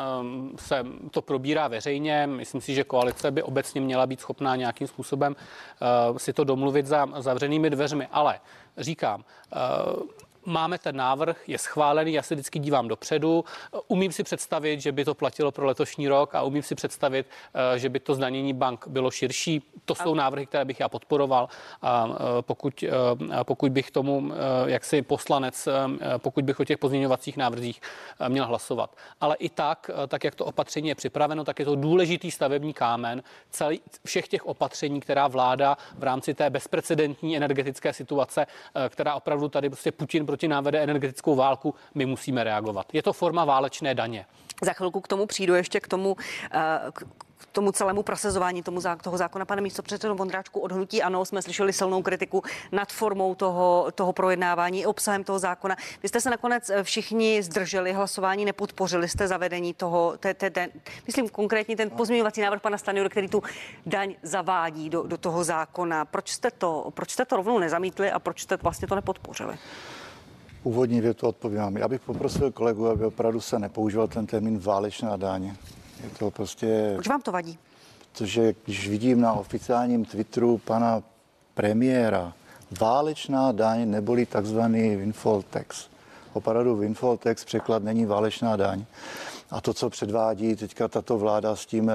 [0.55, 2.27] se to probírá veřejně.
[2.27, 6.85] Myslím si, že koalice by obecně měla být schopná nějakým způsobem eh, si to domluvit
[6.85, 8.07] za zavřenými dveřmi.
[8.11, 8.39] Ale
[8.77, 9.23] říkám,
[10.49, 13.45] máme ten návrh, je schválený, já se vždycky dívám dopředu.
[13.87, 17.27] Umím si představit, že by to platilo pro letošní rok a umím si představit,
[17.75, 19.61] eh, že by to zdanění bank bylo širší.
[19.85, 21.49] To jsou návrhy, které bych já podporoval.
[21.81, 24.31] A eh, pokud, eh, pokud bych tomu,
[24.65, 25.67] jak si poslanec,
[26.17, 27.81] pokud bych o těch pozměňovacích návrzích
[28.27, 28.95] měl hlasovat.
[29.21, 33.23] Ale i tak, tak jak to opatření je připraveno, tak je to důležitý stavební kámen
[33.49, 38.47] celý, všech těch opatření, která vláda v rámci té bezprecedentní energetické situace,
[38.89, 42.85] která opravdu tady prostě Putin proti nám vede energetickou válku, my musíme reagovat.
[42.93, 44.25] Je to forma válečné daně.
[44.61, 46.17] Za chvilku k tomu přijdu ještě k tomu,
[46.51, 47.05] eh, k
[47.51, 49.45] tomu celému prosazování tomu, toho zákona.
[49.45, 54.81] Pane místo předsedo Vondráčku, odhnutí ano, jsme slyšeli silnou kritiku nad formou toho, toho projednávání
[54.81, 55.75] i obsahem toho zákona.
[56.03, 60.67] Vy jste se nakonec eh, všichni zdrželi hlasování, nepodpořili jste zavedení toho, te, te, te,
[61.07, 63.43] myslím konkrétně ten pozměňovací návrh pana Stanjury, který tu
[63.85, 66.05] daň zavádí do, do toho zákona.
[66.05, 69.57] Proč jste, to, proč jste to rovnou nezamítli a proč jste vlastně to nepodpořili?
[70.63, 71.77] Úvodní větu odpovím.
[71.77, 75.55] Já bych poprosil kolegu, aby opravdu se nepoužíval ten termín válečná daň.
[76.03, 76.91] Je to prostě...
[76.95, 77.57] Proč vám to vadí?
[78.11, 81.03] Protože když vidím na oficiálním Twitteru pana
[81.53, 82.33] premiéra,
[82.79, 85.87] válečná daň neboli takzvaný windfall tax.
[86.33, 88.85] Opravdu windfall tax překlad není válečná daň.
[89.51, 91.93] A to, co předvádí teďka tato vláda s tím eh,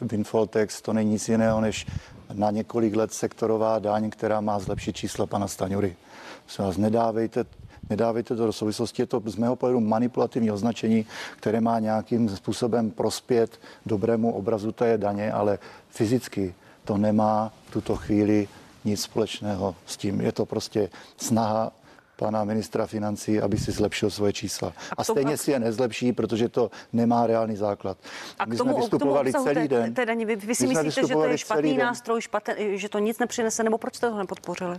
[0.00, 1.86] windfall tax, to není nic jiného než
[2.32, 5.96] na několik let sektorová daň, která má zlepšit čísla pana Staňury.
[6.44, 7.44] Prosím vás, nedávejte
[7.90, 9.02] nedávejte to do souvislosti.
[9.02, 14.98] Je to z mého pohledu manipulativní označení, které má nějakým způsobem prospět dobrému obrazu té
[14.98, 18.48] daně, ale fyzicky to nemá v tuto chvíli
[18.84, 20.20] nic společného s tím.
[20.20, 21.72] Je to prostě snaha
[22.16, 24.68] pana ministra financí, aby si zlepšil svoje čísla.
[24.68, 27.98] A, a stejně si je nezlepší, protože to nemá reálný základ.
[28.38, 29.94] A My tomu, jsme vystupovali k tomu celý té, den.
[29.94, 33.62] Té vy, vy si myslíte, že to je špatný nástroj, špatný, že to nic nepřinese,
[33.62, 34.78] nebo proč jste to nepodpořili?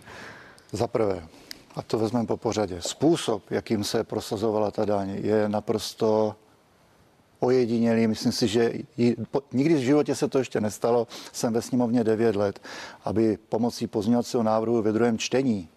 [0.72, 1.28] Za prvé,
[1.76, 2.82] a to vezmeme po pořadě.
[2.82, 6.36] Způsob, jakým se prosazovala ta daň, je naprosto
[7.40, 8.08] ojedinělý.
[8.08, 11.08] Myslím si, že jí, po, nikdy v životě se to ještě nestalo.
[11.32, 12.60] Jsem ve sněmovně 9 let,
[13.04, 15.70] aby pomocí pozměňovacího návrhu ve druhém čtení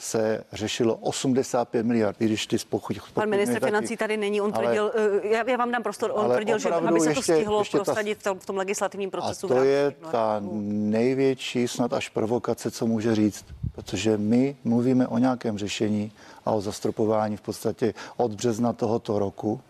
[0.00, 3.00] se řešilo 85 miliard, i když ty spochuť.
[3.14, 3.66] Pan minister taky.
[3.70, 7.00] financí tady není, on tvrdil, ale, já, já vám dám prostor, on tvrdil, že aby
[7.00, 9.46] se ještě, to stihlo ještě prosadit ta, v tom legislativním procesu.
[9.46, 15.18] A to je ta největší, snad až provokace, co může říct, protože my mluvíme o
[15.18, 16.12] nějakém řešení
[16.44, 19.60] a o zastropování v podstatě od března tohoto roku.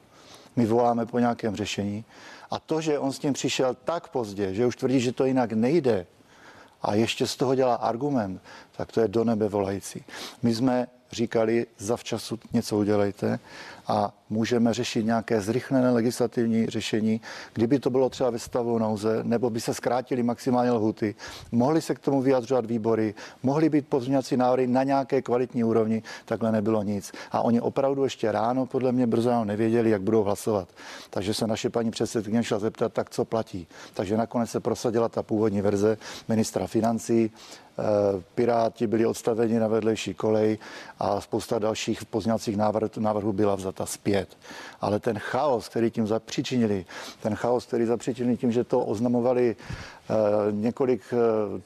[0.56, 2.04] My voláme po nějakém řešení.
[2.50, 5.52] A to, že on s tím přišel tak pozdě, že už tvrdí, že to jinak
[5.52, 6.06] nejde,
[6.82, 8.42] a ještě z toho dělá argument,
[8.76, 10.04] tak to je do nebe volající.
[10.42, 13.38] My jsme říkali, zavčasu něco udělejte
[13.86, 17.20] a můžeme řešit nějaké zrychlené legislativní řešení,
[17.54, 21.14] kdyby to bylo třeba ve stavu nouze, nebo by se zkrátili maximálně lhuty,
[21.52, 26.52] mohli se k tomu vyjadřovat výbory, mohly být pozměňovací návrhy na nějaké kvalitní úrovni, takhle
[26.52, 27.12] nebylo nic.
[27.32, 30.68] A oni opravdu ještě ráno, podle mě brzo nevěděli, jak budou hlasovat.
[31.10, 33.66] Takže se naše paní předsedkyně šla zeptat, tak co platí.
[33.94, 37.30] Takže nakonec se prosadila ta původní verze ministra financí,
[37.80, 40.58] Eh, Piráti byli odstaveni na vedlejší kolej
[40.98, 42.56] a spousta dalších pozněcích
[42.98, 44.19] návrhů byla vzata zpět.
[44.80, 46.86] Ale ten chaos, který tím zapříčinili,
[47.22, 50.14] ten chaos, který zapříčinili tím, že to oznamovali eh,
[50.50, 51.16] několik eh,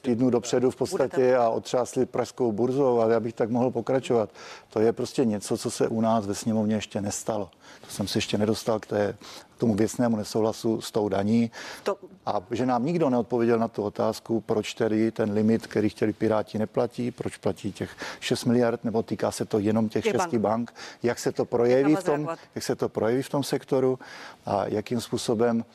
[0.01, 4.29] týdnů dopředu v podstatě a otřásli pražskou burzou, ale já bych tak mohl pokračovat.
[4.69, 7.49] To je prostě něco, co se u nás ve sněmovně ještě nestalo.
[7.81, 9.17] To jsem se ještě nedostal k té
[9.57, 11.51] tomu věcnému nesouhlasu s tou daní.
[11.83, 11.97] To...
[12.25, 16.59] A že nám nikdo neodpověděl na tu otázku, proč tedy ten limit, který chtěli Piráti,
[16.59, 21.19] neplatí, proč platí těch 6 miliard, nebo týká se to jenom těch šesti bank, jak
[21.19, 23.99] se to projeví v tom, jak se to projeví v tom sektoru
[24.45, 25.65] a jakým způsobem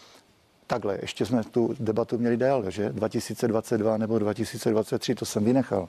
[0.70, 5.88] takhle, ještě jsme tu debatu měli déle, že 2022 nebo 2023, to jsem vynechal.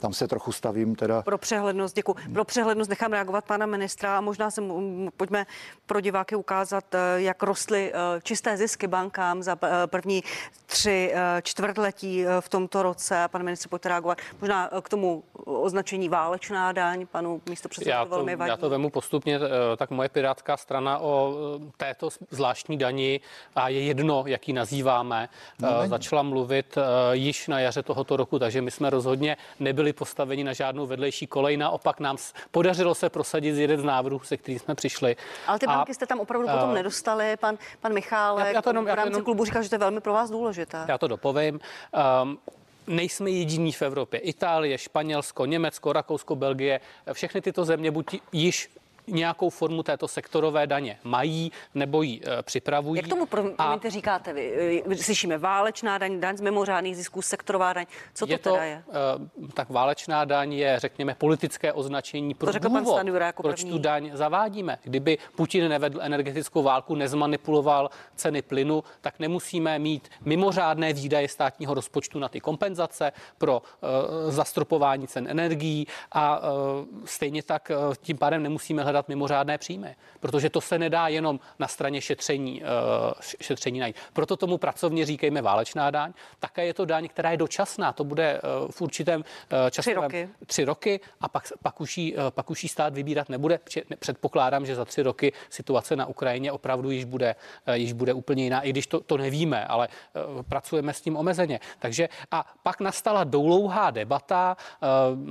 [0.00, 1.22] Tam se trochu stavím teda.
[1.22, 2.14] Pro přehlednost, děkuji.
[2.32, 4.62] Pro přehlednost nechám reagovat pana ministra a možná se
[5.16, 5.46] pojďme
[5.86, 10.22] pro diváky ukázat, eh, jak rostly eh, čisté zisky bankám za eh, první
[10.66, 13.28] tři čtvrtletí v tomto roce.
[13.30, 14.18] Pan ministr, pojďte reagovat.
[14.40, 18.48] Možná k tomu označení válečná daň, panu místo já to, velmi vadí.
[18.48, 19.40] Já to vemu postupně,
[19.76, 21.34] tak moje pirátská strana o
[21.76, 23.20] této zvláštní dani
[23.54, 26.78] a je jedno, jak ji nazýváme, no, začala mluvit
[27.12, 31.56] již na jaře tohoto roku, takže my jsme rozhodně nebyli postaveni na žádnou vedlejší kolej.
[31.56, 32.16] Naopak nám
[32.50, 35.16] podařilo se prosadit jeden z návrhů, se kterým jsme přišli.
[35.46, 37.36] Ale ty banky a, jste tam opravdu potom uh, nedostali.
[37.36, 39.78] Pan, pan Michálek já, já to jenom, v rámci jenom, klubu říkal, že to je
[39.78, 40.84] velmi pro vás důležité.
[40.88, 41.60] Já to dopovím.
[42.22, 42.38] Um,
[42.86, 44.20] nejsme jediní v Evropě.
[44.20, 46.80] Itálie, Španělsko, Německo, Rakousko, Belgie,
[47.12, 48.70] všechny tyto země buď již
[49.10, 52.96] nějakou formu této sektorové daně mají nebo ji e, připravují.
[52.98, 53.90] Jak tomu promiňte a...
[53.90, 54.82] říkáte vy?
[54.90, 57.86] E, slyšíme válečná daň, daň z mimořádných zisků, sektorová daň.
[58.14, 58.74] Co to, je to teda je?
[58.74, 63.60] E, tak válečná daň je, řekněme, politické označení pro to důvod, pan Stanjura jako proč
[63.60, 63.70] první.
[63.70, 64.78] tu daň zavádíme.
[64.82, 72.18] Kdyby Putin nevedl energetickou válku, nezmanipuloval ceny plynu, tak nemusíme mít mimořádné výdaje státního rozpočtu
[72.18, 76.46] na ty kompenzace pro uh, zastropování cen energií a uh,
[77.04, 81.68] stejně tak uh, tím pádem nemusíme hledat mimořádné příjmy, protože to se nedá jenom na
[81.68, 82.66] straně šetření, uh,
[83.40, 83.96] šetření najít.
[84.12, 86.12] Proto tomu pracovně říkejme válečná daň.
[86.38, 87.92] Také je to daň, která je dočasná.
[87.92, 90.28] To bude uh, v určitém uh, časovém tři roky.
[90.46, 93.60] tři roky a pak, pak, už jí, pak už jí stát vybírat nebude.
[93.98, 97.34] Předpokládám, že za tři roky situace na Ukrajině opravdu již bude,
[97.72, 99.88] již bude úplně jiná, i když to, to nevíme, ale
[100.48, 101.60] pracujeme s tím omezeně.
[101.78, 104.56] Takže a pak nastala doulouhá debata,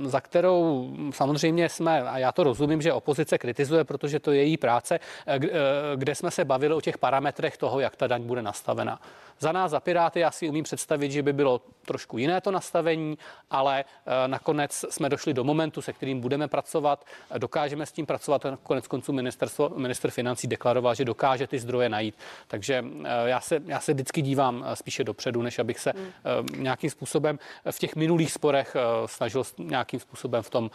[0.04, 3.49] za kterou samozřejmě jsme, a já to rozumím, že opozice kritizuje,
[3.84, 5.48] protože to je její práce, eh, eh,
[5.96, 9.00] kde jsme se bavili o těch parametrech toho, jak ta daň bude nastavena.
[9.38, 13.18] Za nás, za Piráty, já si umím představit, že by bylo trošku jiné to nastavení,
[13.50, 17.04] ale eh, nakonec jsme došli do momentu, se kterým budeme pracovat,
[17.38, 18.46] dokážeme s tím pracovat.
[18.62, 22.14] Konec konců ministerstvo, minister financí deklaroval, že dokáže ty zdroje najít.
[22.48, 22.84] Takže
[23.24, 26.62] já se, já se vždycky dívám spíše dopředu, než abych se hmm.
[26.62, 27.38] nějakým způsobem
[27.70, 30.70] v těch minulých sporech snažil nějakým způsobem v tom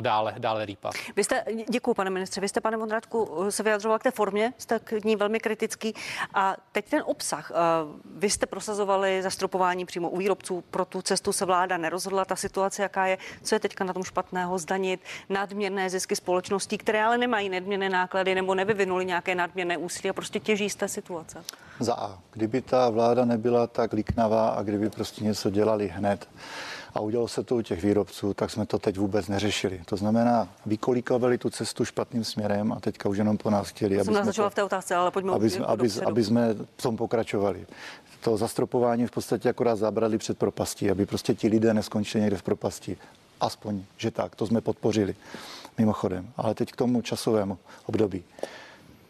[0.00, 0.94] dále, dále rýpat.
[1.16, 4.78] Vy jste, děkuji, pane ministře, vy jste, pane Vondratku, se vyjadřoval k té formě, jste
[4.78, 5.94] k ní velmi kritický.
[6.34, 7.52] A teď ten obsah.
[8.14, 12.24] Vy jste prosazovali zastropování přímo u výrobců, pro tu cestu se vláda nerozhodla.
[12.24, 17.04] Ta situace, jaká je, co je teďka na tom špatného, zdanit nadměrné zisky společností, které
[17.04, 21.44] ale nemají nadměrné náklady nebo nevyvinuli nějaké nadměrné úsilí a prostě těží z té situace.
[21.80, 22.18] Za A.
[22.32, 26.28] Kdyby ta vláda nebyla tak liknavá a kdyby prostě něco dělali hned,
[26.94, 29.80] a udělalo se to u těch výrobců, tak jsme to teď vůbec neřešili.
[29.84, 34.04] To znamená, vykolíkovali tu cestu špatným směrem a teďka už jenom po nás chtěli, aby
[34.04, 37.66] jsme, to, v té otázce, ale pojďme aby, jsme, aby, aby jsme v tom pokračovali.
[38.20, 42.42] To zastropování v podstatě akorát zabrali před propastí, aby prostě ti lidé neskončili někde v
[42.42, 42.96] propasti.
[43.40, 45.14] Aspoň, že tak, to jsme podpořili
[45.78, 46.28] mimochodem.
[46.36, 48.24] Ale teď k tomu časovému období.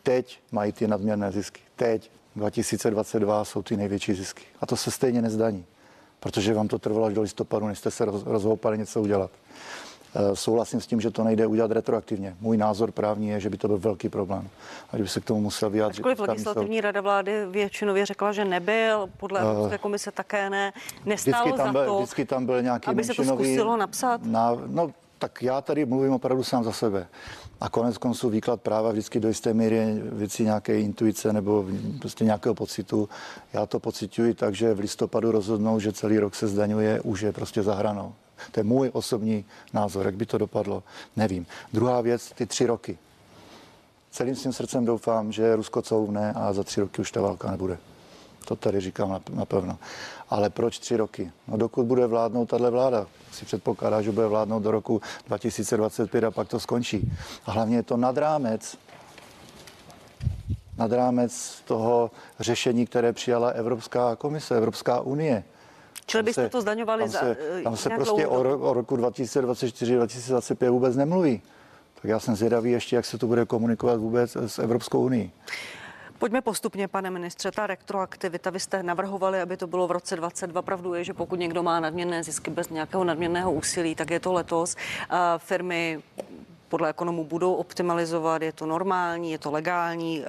[0.02, 1.60] Teď mají ty nadměrné zisky.
[1.76, 4.42] Teď 2022 jsou ty největší zisky.
[4.60, 5.64] A to se stejně nezdaní
[6.20, 9.30] protože vám to trvalo až do listopadu, než jste se rozhoupali něco udělat.
[10.14, 12.37] Eh, souhlasím s tím, že to nejde udělat retroaktivně.
[12.40, 14.48] Můj názor právní je, že by to byl velký problém.
[14.92, 16.00] A kdyby se k tomu musel vyjádřit.
[16.00, 16.83] Ačkoliv legislativní soud...
[16.83, 20.72] rada vlády většinově řekla, že nebyl, podle uh, Evropské komise také ne,
[21.06, 24.20] nestálo vždycky tam byl, za to, vždycky tam byl nějaký aby se to zkusilo napsat.
[24.24, 27.09] Na, no, tak já tady mluvím opravdu sám za sebe.
[27.61, 31.66] A konec konců výklad práva vždycky do jisté míry věci nějaké intuice nebo
[32.00, 33.09] prostě nějakého pocitu.
[33.52, 37.33] Já to pocituji tak, že v listopadu rozhodnou, že celý rok se zdaňuje, už je
[37.33, 38.14] prostě za hranou.
[38.52, 40.83] To je můj osobní názor, jak by to dopadlo,
[41.16, 41.46] nevím.
[41.72, 42.98] Druhá věc, ty tři roky.
[44.11, 47.78] celým svým srdcem doufám, že Rusko couvne a za tři roky už ta válka nebude.
[48.44, 49.79] To tady říkám napevno.
[50.31, 51.33] Ale proč tři roky?
[51.48, 56.31] No dokud bude vládnout tahle vláda, si předpokládá, že bude vládnout do roku 2025 a
[56.31, 57.12] pak to skončí.
[57.46, 58.76] A hlavně je to nad rámec
[60.81, 65.44] nad rámec toho řešení, které přijala Evropská komise, Evropská unie.
[66.07, 70.70] Čili byste to zdaňovali tam za se, eh, tam se prostě o, o roku 2024-2025
[70.70, 71.42] vůbec nemluví.
[71.94, 75.31] Tak já jsem zvědavý ještě, jak se to bude komunikovat vůbec s Evropskou unii.
[76.20, 80.62] Pojďme postupně, pane ministře, ta retroaktivita, vy jste navrhovali, aby to bylo v roce 22.
[80.62, 84.33] Pravdu je, že pokud někdo má nadměrné zisky bez nějakého nadměrného úsilí, tak je to
[84.33, 84.76] letos.
[85.38, 86.02] Firmy
[86.70, 90.22] podle ekonomů budou optimalizovat, je to normální, je to legální.
[90.22, 90.24] Eh,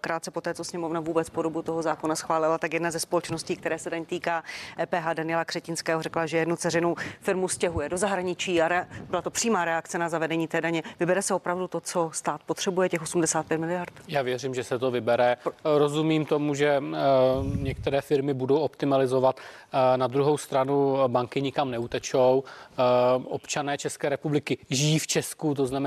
[0.00, 3.90] Krátce poté, co sněmovna vůbec podobu toho zákona schválila, tak jedna ze společností, které se
[3.90, 4.42] daň týká
[4.80, 9.30] EPH Daniela Křetinského, řekla, že jednu ceřinu firmu stěhuje do zahraničí a re, byla to
[9.30, 10.82] přímá reakce na zavedení té daně.
[11.00, 13.92] Vybere se opravdu to, co stát potřebuje, těch 85 miliard.
[14.08, 15.36] Já věřím, že se to vybere.
[15.64, 16.96] Rozumím tomu, že eh,
[17.56, 19.40] některé firmy budou optimalizovat.
[19.72, 22.44] Eh, Na druhou stranu banky nikam neutečou.
[23.24, 25.79] Občané České republiky žijí v Česku, to znamená,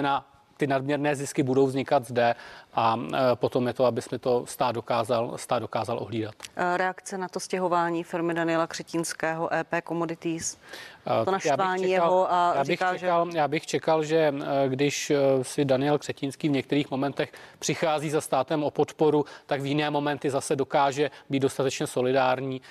[0.58, 2.36] ty nadměrné zisky budou vznikat zde
[2.74, 6.36] a eh, potom je to, aby jsme to stát dokázal, stát dokázal ohlídat.
[6.56, 10.58] Eh, Reakce na to stěhování firmy Daniela Křetínského EP Commodities.
[11.06, 14.04] Eh, To já bych naštvání jeho a já bych říká, že- čekal, Já bych čekal,
[14.04, 14.34] že
[14.66, 19.62] eh, když eh, si Daniel Křetínský v některých momentech přichází za státem o podporu, tak
[19.62, 22.62] v jiné momenty zase dokáže být dostatečně solidární.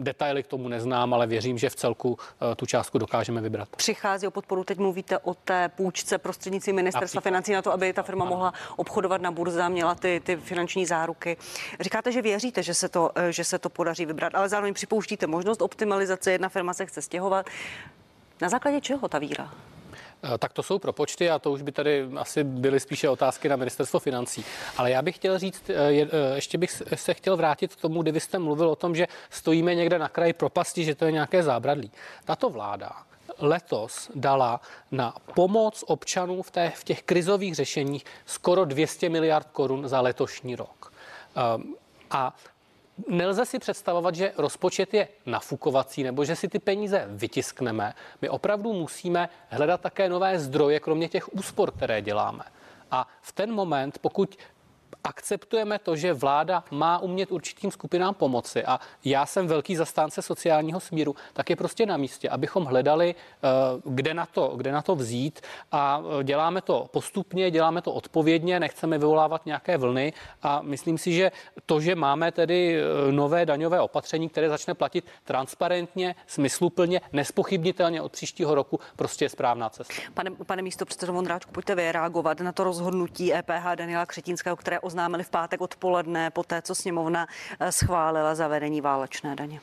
[0.00, 2.18] Detaily k tomu neznám, ale věřím, že v celku
[2.56, 3.68] tu částku dokážeme vybrat.
[3.76, 7.22] Přichází o podporu, teď mluvíte o té půjčce prostřednictvím ministerstva Například.
[7.22, 10.86] financí na to, aby ta firma mohla obchodovat na burze a měla ty, ty finanční
[10.86, 11.36] záruky.
[11.80, 15.62] Říkáte, že věříte, že se, to, že se to podaří vybrat, ale zároveň připouštíte možnost
[15.62, 16.32] optimalizace.
[16.32, 17.46] Jedna firma se chce stěhovat.
[18.40, 19.50] Na základě čeho ta víra?
[20.34, 23.56] Eh, Tak to jsou propočty a to už by tady asi byly spíše otázky na
[23.56, 24.44] ministerstvo financí.
[24.76, 28.02] Ale já bych chtěl říct, eh, je- eh, ještě bych se chtěl vrátit k tomu,
[28.02, 31.12] kdy vy jste mluvil o tom, že stojíme někde na kraji propasti, že to je
[31.12, 31.90] nějaké zábradlí.
[32.24, 32.90] Tato vláda
[33.38, 39.88] letos dala na pomoc občanů v, té, v těch krizových řešeních skoro 200 miliard korun
[39.88, 40.92] za letošní rok.
[41.56, 41.76] Um,
[42.10, 42.36] a
[43.08, 47.94] Nelze si představovat, že rozpočet je nafukovací nebo že si ty peníze vytiskneme.
[48.22, 52.44] My opravdu musíme hledat také nové zdroje, kromě těch úspor, které děláme.
[52.90, 54.36] A v ten moment, pokud
[55.04, 58.64] akceptujeme to, že vláda má umět určitým skupinám pomoci.
[58.64, 63.48] A já jsem velký zastánce sociálního smíru, tak je prostě na místě, abychom hledali, eh,
[63.84, 65.40] kde na to, kde na to vzít.
[65.72, 70.12] A eh, děláme to postupně, děláme to odpovědně, nechceme vyvolávat nějaké vlny.
[70.42, 71.32] A myslím si, že
[71.66, 78.12] to, že máme tedy eh, nové daňové opatření, které začne platit transparentně, smysluplně, nespochybnitelně od
[78.12, 79.94] příštího roku, prostě je správná cesta.
[80.14, 84.77] Pane, pane místo předsedo Vondráčku, pojďte vy reagovat na to rozhodnutí EPH Daniela Křetínského, které
[84.80, 87.26] oznámili v pátek odpoledne, po té, co sněmovna
[87.60, 89.60] eh, schválila zavedení válečné daně.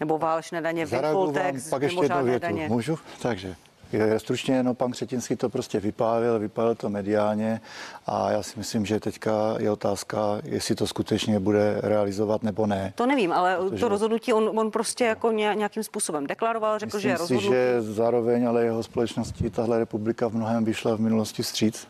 [0.00, 2.42] Nebo válečné daně, tax, pak ještě jednu mimořádné větu.
[2.46, 2.68] daně.
[2.68, 2.98] Můžu?
[3.22, 3.54] Takže.
[3.92, 7.60] Je, stručně, no pan Křetinský to prostě vypálil, vypálil to mediálně
[8.06, 12.92] a já si myslím, že teďka je otázka, jestli to skutečně bude realizovat nebo ne.
[12.94, 16.98] To nevím, ale Protože- to rozhodnutí on, on prostě jako ně- nějakým způsobem deklaroval, řekl,
[16.98, 17.56] že je Myslím si, rozhodnutí.
[17.56, 21.88] že zároveň ale jeho společnosti tahle republika v mnohem vyšla v minulosti vstříc.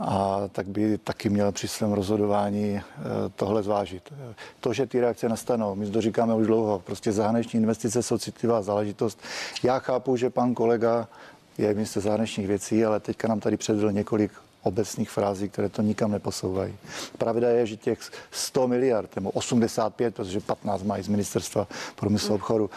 [0.00, 2.82] A tak by taky měl při svém rozhodování eh,
[3.36, 4.12] tohle zvážit.
[4.60, 8.62] To, že ty reakce nastanou, my to říkáme už dlouho, prostě zahraniční investice jsou citlivá
[8.62, 9.18] záležitost.
[9.62, 11.08] Já chápu, že pan kolega
[11.58, 14.32] je ministr zahraničních věcí, ale teďka nám tady předvedl několik
[14.62, 16.76] obecných frází, které to nikam neposouvají.
[17.18, 17.98] Pravda je, že těch
[18.30, 22.70] 100 miliard, nebo 85, protože 15 mají z ministerstva průmyslu obchodu,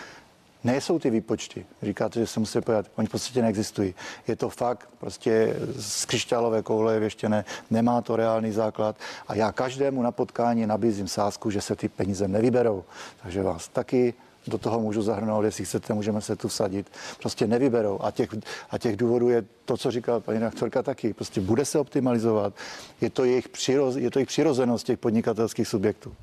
[0.63, 1.65] Nejsou ty výpočty.
[1.81, 2.85] Říkáte, že se musí pojat.
[2.95, 3.95] Oni v podstatě neexistují.
[4.27, 8.95] Je to fakt prostě z křišťálové koule věštěné, nemá to reálný základ
[9.27, 12.83] a já každému na potkání nabízím sázku, že se ty peníze nevyberou.
[13.21, 14.13] Takže vás taky
[14.47, 16.87] do toho můžu zahrnout, jestli chcete, můžeme se tu vsadit.
[17.19, 17.99] Prostě nevyberou.
[18.01, 18.29] A těch,
[18.69, 21.13] a těch důvodů je to, co říkala paní rektorka taky.
[21.13, 22.53] Prostě bude se optimalizovat.
[23.01, 26.15] Je to jejich, přiroz, je to jejich přirozenost těch podnikatelských subjektů.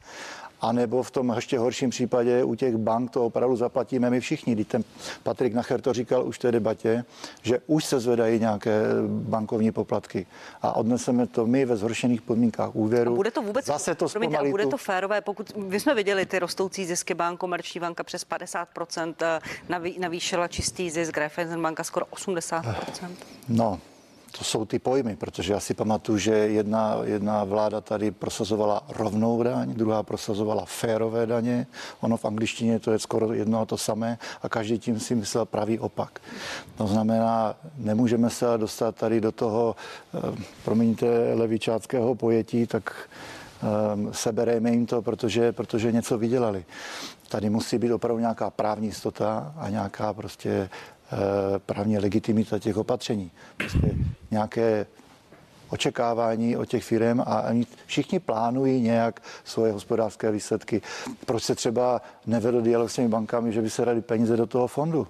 [0.61, 4.53] A nebo v tom ještě horším případě u těch bank to opravdu zaplatíme my všichni.
[4.53, 4.85] Když ten
[5.23, 7.05] Patrik Nacher to říkal už v té debatě,
[7.43, 10.27] že už se zvedají nějaké bankovní poplatky
[10.63, 13.13] a odneseme to my ve zhoršených podmínkách úvěru.
[13.13, 16.27] A bude to vůbec, Zase to promiňte, a bude to férové, pokud my jsme viděli
[16.27, 21.85] ty rostoucí zisky bank, Komerční banka přes 50%, eh, naví, navýšila čistý zisk, Raiffeisen banka
[21.85, 23.09] skoro 80%.
[23.49, 23.81] No,
[24.39, 29.43] to jsou ty pojmy, protože já si pamatuju, že jedna, jedna vláda tady prosazovala rovnou
[29.43, 31.67] daň, druhá prosazovala férové daně.
[32.01, 35.47] Ono v angličtině to je skoro jedno a to samé a každý tím si myslel
[35.47, 36.21] pravý opak.
[36.77, 39.77] To znamená, nemůžeme se dostat tady do toho,
[40.15, 42.95] eh, promiňte, levičáckého pojetí, tak
[43.95, 46.65] um, seberejme jim to, protože, protože něco vydělali.
[47.29, 50.71] Tady musí být opravdu nějaká právní jistota a nějaká prostě
[51.67, 53.31] právně legitimita těch opatření.
[53.57, 53.91] Prostě
[54.31, 54.87] nějaké
[55.69, 60.83] očekávání od těch firm a oni všichni plánují nějak svoje hospodářské výsledky.
[61.27, 64.67] Proč se třeba nevedl dialog s těmi bankami, že by se dali peníze do toho
[64.67, 65.09] fondu?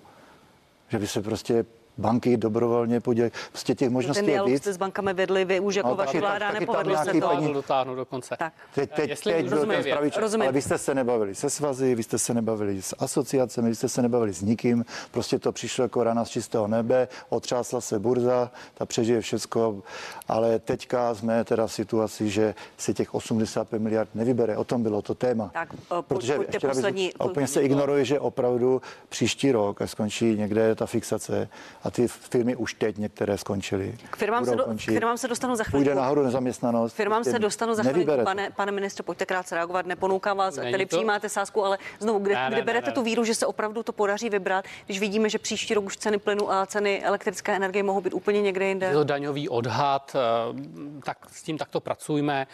[0.88, 1.64] Že by se prostě
[2.01, 3.30] banky dobrovolně podělí.
[3.53, 4.62] Prostě těch možností Ten je víc.
[4.62, 7.28] jste s bankami vedli vy už jako No, vaše vláda, nepovedlo se to.
[7.28, 8.36] peníze- dotáhnu dokonce.
[8.38, 8.53] Tak.
[8.74, 10.16] Teď, teď, Jestli teď rozumím ten čas.
[10.16, 10.42] Rozumím.
[10.42, 13.88] Ale vy jste se nebavili se svazy, vy jste se nebavili s asociacemi, vy jste
[13.88, 14.84] se nebavili s nikým.
[15.11, 19.82] Prostě to přišlo jako rana z čistého nebe, otřásla se burza, ta přežije všecko,
[20.28, 24.57] ale teďka jsme teda v situaci, že si těch 85 miliard nevybere.
[24.57, 25.51] O tom bylo to téma.
[25.55, 29.90] Tak, po- Protože pojďte ještě poslední- poslední, úplně se ignoruje, že opravdu příští rok, až
[29.90, 31.48] skončí někde ta fixace
[31.84, 33.95] a ty firmy už teď některé skončily.
[34.11, 34.91] K firmám se, do, končit.
[34.91, 35.95] firmám se dostanu za Půjde chvíli.
[36.03, 36.93] nahoru nezaměstnanost.
[36.93, 38.07] Firmám se dostanu za chvíli.
[38.24, 39.86] Pane, pane ministře, pojďte krátce reagovat.
[39.86, 42.86] Neponoukám vás, Není tedy to- přijímáte sázku, ale znovu, kde, Ne, ne, kde ne, berete
[42.91, 42.93] ne.
[42.93, 46.18] tu víru, že se opravdu to podaří vybrat, když vidíme, že příští rok už ceny
[46.18, 48.86] plynu a ceny elektrické energie mohou být úplně někde jinde?
[48.86, 52.47] Je to daňový odhad, eh, tak s tím takto pracujeme.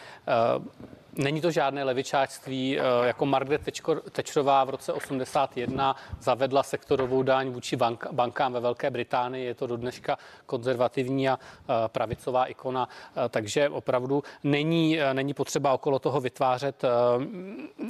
[1.18, 3.62] Není to žádné levičáctví, eh, jako Margaret
[4.12, 9.46] Thatcherová v roce 81 zavedla sektorovou daň vůči bank, bankám ve Velké Británii.
[9.46, 15.72] Je to do dneška konzervativní a eh, pravicová ikona, eh, takže opravdu není, není potřeba
[15.72, 16.84] okolo toho vytvářet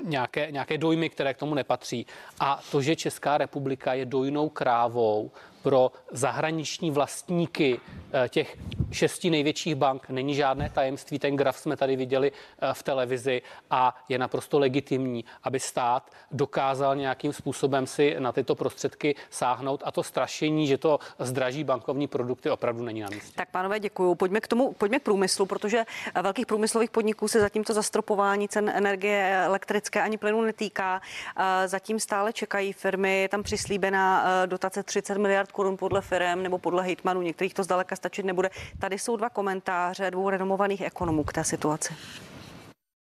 [0.05, 2.07] nějaké, nějaké dojmy, které k tomu nepatří.
[2.41, 5.31] A to, že Česká republika je dojnou krávou
[5.67, 7.81] pro zahraniční vlastníky
[8.13, 8.57] eh, těch
[8.91, 11.19] šesti největších bank není žádné tajemství.
[11.19, 16.97] Ten graf jsme tady viděli eh, v televizi a je naprosto legitimní, aby stát dokázal
[16.97, 22.51] nějakým způsobem si na tyto prostředky sáhnout a to strašení, že to zdraží bankovní produkty
[22.51, 23.33] opravdu není na místě.
[23.37, 24.15] Tak pánové, děkuji.
[24.15, 25.85] Pojďme k tomu, pojďme k průmyslu, protože
[26.23, 31.01] velkých průmyslových podniků se zatím to zastropování cen energie elektrické ani plynu netýká.
[31.37, 36.43] Eh, Zatím stále čekají firmy, je tam přislíbená eh, dotace 30 miliard korun podle firm
[36.43, 38.51] nebo podle hejtmanů, některých to zdaleka stačit nebude.
[38.79, 41.95] Tady jsou dva komentáře dvou renomovaných ekonomů k té situaci.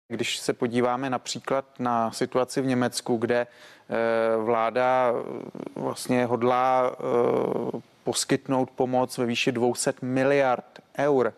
[0.09, 7.81] Když se podíváme například na situaci v Německu, kde eh, vláda eh, vlastně hodlá eh,
[8.05, 11.33] poskytnout pomoc ve výši 200 miliard eur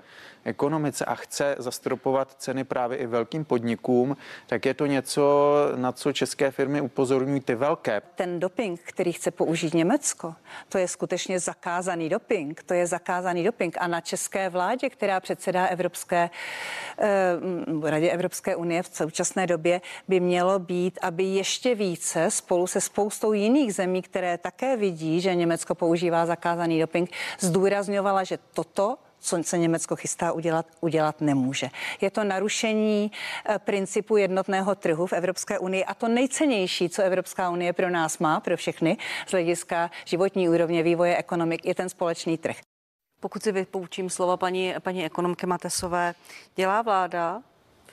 [0.47, 4.17] ekonomice a chce zastropovat ceny právě i velkým podnikům,
[4.47, 8.03] tak je to něco, na co české firmy upozorňují ty velké.
[8.15, 10.35] Ten doping, který chce použít Německo,
[10.69, 12.63] to je skutečně zakázaný doping.
[12.63, 13.77] To je zakázaný doping.
[13.81, 16.31] A na české vládě, která předsedá Evropské,
[16.99, 22.81] eh, Radě Evropské unie v současné době, by mělo být, aby ještě více spolu se
[22.81, 29.43] spoustou jiných zemí, které také vidí, že Německo používá zakázaný doping, zdůrazňovala, že toto co
[29.43, 31.69] se Německo chystá udělat, udělat nemůže.
[32.01, 33.13] Je to narušení
[33.45, 38.19] eh, principu jednotného trhu v Evropské unii a to nejcennější, co Evropská unie pro nás
[38.19, 38.97] má, pro všechny,
[39.27, 42.57] z hlediska životní úrovně vývoje ekonomik, je ten společný trh.
[43.21, 46.15] Pokud si vypoučím slova paní, paní ekonomky Matesové,
[46.57, 47.43] dělá vláda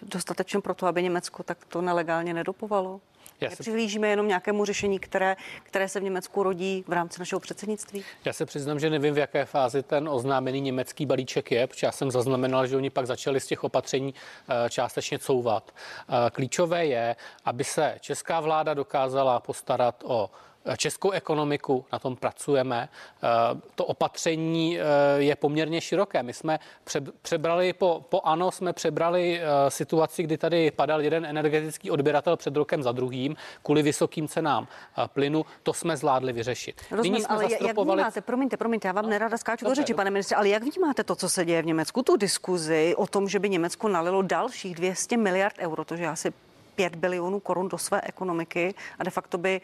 [0.02, 3.02] dostatečně pro to, aby Německo takto nelegálně nedopovalo?
[3.44, 7.40] Já se- Nepřihlížíme jenom nějakému řešení, které, které se v Německu rodí v rámci našeho
[7.40, 8.04] předsednictví?
[8.26, 11.92] Já se přiznám, že nevím, v jaké fázi ten oznámený německý balíček je, protože já
[11.92, 14.14] jsem zaznamenal, že oni pak začali z těch opatření
[14.50, 15.72] eh, částečně couvat.
[16.10, 17.16] Eh, Klíčové je,
[17.46, 20.30] aby se česká vláda dokázala postarat o
[20.78, 22.90] českou ekonomiku, na tom pracujeme.
[23.24, 23.28] Eh,
[23.76, 24.84] To opatření eh,
[25.18, 26.24] je poměrně široké.
[26.24, 31.26] My jsme pře- přebrali, po, po ANO jsme přebrali eh, situaci, kdy tady padal jeden
[31.26, 34.68] energetický odběratel před rokem za druhým kvůli vysokým cenám
[35.08, 35.46] plynu.
[35.64, 36.82] To jsme zvládli vyřešit.
[36.92, 39.94] Rozumím, Nyní jsme ale jak zastropovali vnímáte, promiňte, promiňte, já vám nerada skáču do řeči,
[39.94, 43.30] pane ministře, ale jak vnímáte to, co se děje v Německu, tu diskuzi o tom,
[43.30, 46.34] že by Německo nalilo dalších 200 miliard euro, to, že asi
[46.76, 49.62] 5 bilionů korun do své ekonomiky a de facto by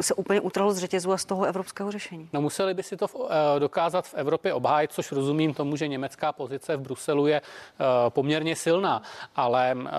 [0.00, 2.28] se úplně utrhlo z řetězu a z toho evropského řešení.
[2.32, 5.88] No museli by si to v, eh, dokázat v Evropě obhájit, což rozumím tomu, že
[5.88, 9.02] německá pozice v Bruselu je eh, poměrně silná,
[9.36, 9.90] ale eh,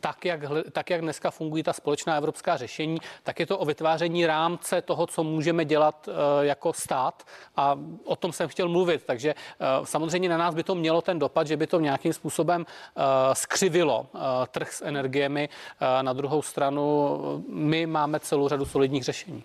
[0.00, 0.40] tak jak,
[0.72, 5.06] tak, jak dneska fungují ta společná evropská řešení, tak je to o vytváření rámce toho,
[5.06, 6.08] co můžeme dělat
[6.40, 7.22] jako stát
[7.56, 9.34] a o tom jsem chtěl mluvit, takže
[9.84, 12.66] samozřejmě na nás by to mělo ten dopad, že by to nějakým způsobem
[13.32, 14.06] skřivilo
[14.50, 15.19] trh s energiemi.
[15.28, 15.48] Eh,
[16.02, 17.18] Na druhou stranu
[17.48, 19.42] my máme celou řadu solidních řešení.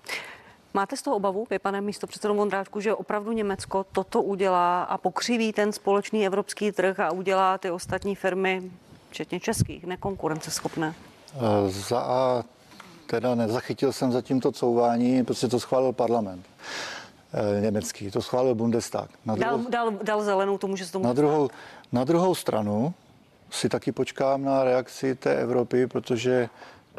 [0.73, 4.97] Máte z toho obavu, vy, pane místo předsedo Vondráčku, že opravdu Německo toto udělá a
[4.97, 8.71] pokřiví ten společný evropský trh a udělá ty ostatní firmy,
[9.09, 10.93] včetně českých, nekonkurenceschopné?
[11.35, 12.43] Eh, za A
[13.07, 16.45] teda nezachytil jsem zatím to couvání, prostě to schválil parlament
[17.33, 19.09] eh, německý, to schválil Bundestag.
[19.25, 21.49] Na druhou, dal, dal, dal zelenou tomu, že se tomu na druhou,
[21.91, 22.93] na druhou stranu
[23.55, 26.49] si taky počkám na reakci té Evropy, protože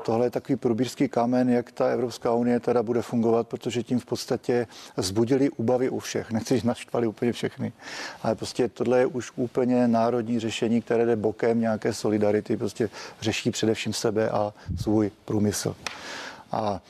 [0.04, 4.04] tohle je takový průbířský kámen, jak ta Evropská unie teda bude fungovat, protože tím v
[4.04, 6.30] podstatě zbudili úbavy u všech.
[6.30, 7.72] Nechci, že naštvali úplně všechny,
[8.22, 12.90] ale prostě tohle je už úplně národní řešení, které jde bokem nějaké solidarity, prostě
[13.20, 15.76] řeší především sebe a svůj průmysl.
[16.52, 16.80] A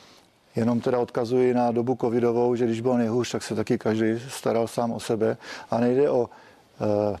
[0.57, 4.67] Jenom teda odkazuji na dobu covidovou, že když bylo nejhůř, tak se taky každý staral
[4.67, 5.37] sám o sebe.
[5.71, 6.29] A nejde o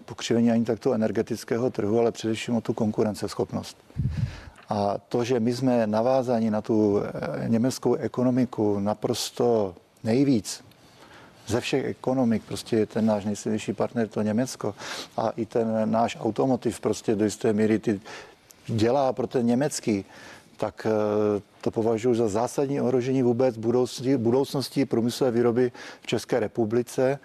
[0.05, 3.77] pokřivení ani takto energetického trhu, ale především o tu konkurenceschopnost.
[4.69, 10.63] A to, že my jsme navázáni na tu eh, německou ekonomiku naprosto nejvíc,
[11.47, 14.75] ze všech ekonomik, prostě ten náš nejsilnější partner to Německo
[15.17, 18.01] a i ten náš automotiv prostě do jisté míry ty
[18.67, 20.05] dělá pro ten německý,
[20.57, 27.19] tak eh, to považuji za zásadní ohrožení vůbec budoucnosti, budoucnosti průmyslové výroby v České republice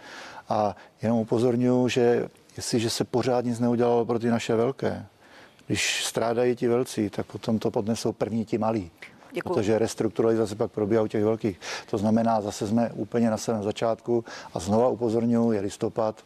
[0.52, 5.06] a jenom upozorňuji, že jestliže se pořád nic neudělalo pro ty naše velké,
[5.66, 8.90] když strádají ti velcí, tak potom to podnesou první ti malí.
[9.32, 9.48] Děkuji.
[9.48, 11.60] Protože restrukturalizace pak probíhá u těch velkých.
[11.90, 14.24] To znamená, zase jsme úplně na samém začátku
[14.54, 16.24] a znova upozorňuji, je listopad,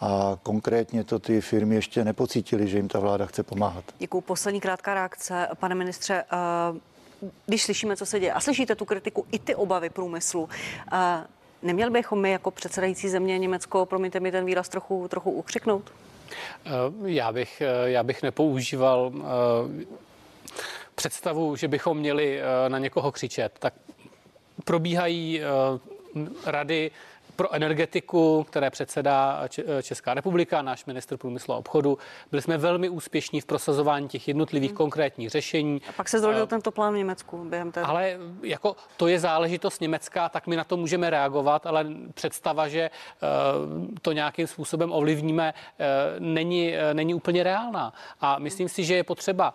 [0.00, 3.84] a konkrétně to ty firmy ještě nepocítili, že jim ta vláda chce pomáhat.
[3.98, 4.20] Děkuji.
[4.20, 6.24] Poslední krátká reakce, pane ministře.
[6.32, 10.48] Eh, když slyšíme, co se děje a slyšíte tu kritiku i ty obavy průmyslu,
[11.62, 15.92] neměli bychom my jako předsedající země Německo, promiňte mi ten výraz, trochu, trochu ukřiknout?
[16.66, 16.70] Eh,
[17.04, 19.84] já bych, eh, já bych nepoužíval eh,
[20.94, 23.52] představu, že bychom měli na někoho křičet.
[23.58, 23.74] Tak
[24.64, 25.40] probíhají
[26.46, 26.90] rady
[27.36, 29.48] pro energetiku, které předsedá
[29.82, 31.98] Česká republika, náš ministr průmyslu a obchodu.
[32.30, 34.76] Byli jsme velmi úspěšní v prosazování těch jednotlivých hmm.
[34.76, 35.82] konkrétních řešení.
[35.88, 37.80] A pak se zrodil uh, tento plán v Německu během té.
[37.80, 42.90] Ale jako to je záležitost Německa, tak my na to můžeme reagovat, ale představa, že
[42.90, 45.86] uh, to nějakým způsobem ovlivníme, uh,
[46.18, 47.92] není, uh, není úplně reálná.
[48.20, 49.54] A myslím si, že je potřeba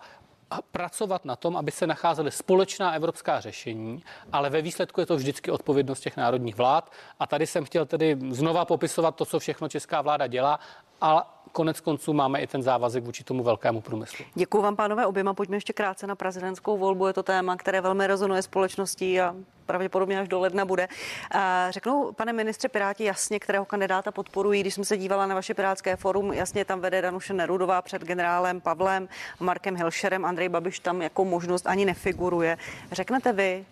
[0.70, 5.50] pracovat na tom, aby se nacházely společná evropská řešení, ale ve výsledku je to vždycky
[5.50, 6.92] odpovědnost těch národních vlád.
[7.18, 10.60] A tady jsem chtěl tedy znova popisovat to, co všechno česká vláda dělá,
[11.00, 11.22] ale
[11.52, 14.24] konec konců máme i ten závazek vůči tomu velkému průmyslu.
[14.34, 15.34] Děkuji vám, pánové, oběma.
[15.34, 17.06] Pojďme ještě krátce na prezidentskou volbu.
[17.06, 19.34] Je to téma, které velmi rezonuje společností a
[19.66, 20.88] pravděpodobně až do ledna bude.
[21.70, 24.60] Řeknou, pane ministře Piráti, jasně, kterého kandidáta podporují.
[24.60, 28.60] Když jsem se dívala na vaše pirátské forum, jasně tam vede Danuše Nerudová před generálem
[28.60, 29.08] Pavlem,
[29.40, 30.24] Markem Hilšerem.
[30.24, 32.58] Andrej Babiš tam jako možnost ani nefiguruje.
[32.92, 33.64] Řeknete vy,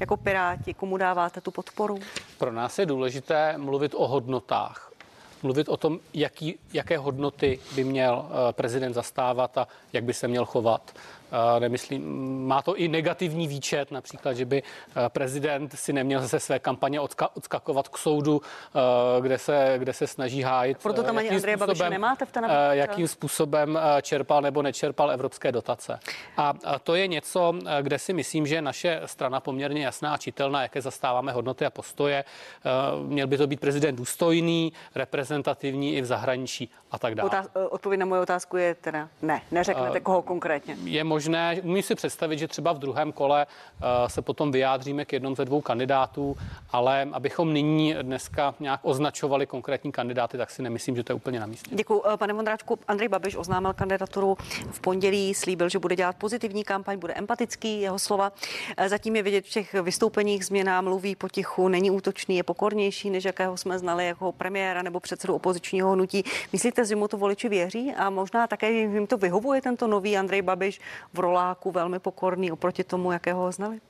[0.00, 1.98] jako Piráti, komu dáváte tu podporu?
[2.38, 4.92] Pro nás je důležité mluvit o hodnotách
[5.46, 10.28] mluvit o tom, jaký, jaké hodnoty by měl eh, prezident zastávat a jak by se
[10.28, 10.82] měl chovat.
[11.58, 16.58] Nemyslím, má to i negativní výčet, například, že by eh, prezident si neměl ze své
[16.58, 20.82] kampaně odska, odskakovat k soudu, eh, kde se, kde se snaží hájit.
[20.82, 25.98] Proto tam ani Andreje Babiše nemáte v té Jakým způsobem čerpal nebo nečerpal evropské dotace.
[26.36, 30.82] A to je něco, kde si myslím, že naše strana poměrně jasná a čitelná, jaké
[30.82, 32.24] zastáváme hodnoty a postoje.
[33.02, 37.30] Měl by to být prezident důstojný, reprezentativní i v zahraničí a tak dále.
[37.70, 39.42] Odpověď na moji otázku je teda ne.
[39.50, 40.76] Neřeknete, koho konkrétně.
[40.84, 45.12] Je možné, umím si představit, že třeba v druhém kole eh, se potom vyjádříme k
[45.12, 46.36] jednom ze dvou kandidátů,
[46.72, 51.40] ale abychom nyní dneska nějak označovali konkrétní kandidáty, tak si nemyslím, že to je úplně
[51.40, 51.70] na místě.
[51.72, 52.02] Děkuji.
[52.04, 54.36] Eh, pane Vondráčku, Andrej Babiš oznámil kandidaturu
[54.70, 58.32] v pondělí, slíbil, že bude dělat pozitivní kampaň, bude empatický, jeho slova.
[58.76, 63.24] Eh, zatím je vidět v těch vystoupeních změna, mluví potichu, není útočný, je pokornější, než
[63.24, 66.24] jakého jsme znali jako premiéra nebo předsedu opozičního hnutí.
[66.52, 70.42] Myslíte, že mu to voliči věří a možná také jim to vyhovuje tento nový Andrej
[70.42, 70.80] Babiš
[71.12, 73.80] v roláku velmi pokorný oproti tomu, jakého ho znali?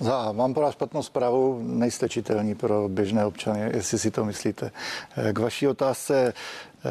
[0.00, 4.70] Za, mám pro vás špatnou zprávu, nejste čitelní pro běžné občany, jestli si to myslíte.
[5.16, 6.88] Eh, k vaší otázce eh,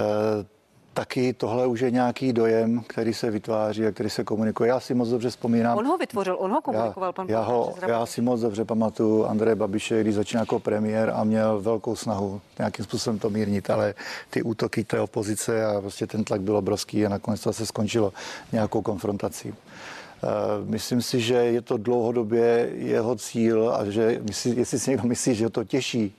[0.95, 4.69] taky tohle už je nějaký dojem, který se vytváří a který se komunikuje.
[4.69, 5.77] Já si moc dobře vzpomínám.
[5.77, 9.25] On ho vytvořil, on ho komunikoval, já, pan já, ho, já si moc dobře pamatuju
[9.25, 13.93] Andreje Babiše, když začínal jako premiér a měl velkou snahu nějakým způsobem to mírnit, ale
[14.29, 18.13] ty útoky té opozice a prostě ten tlak byl obrovský a nakonec to se skončilo
[18.51, 19.53] nějakou konfrontací.
[19.53, 20.27] Eh,
[20.63, 25.35] myslím si, že je to dlouhodobě jeho cíl a že myslí, jestli si někdo myslí,
[25.35, 26.15] že to těší,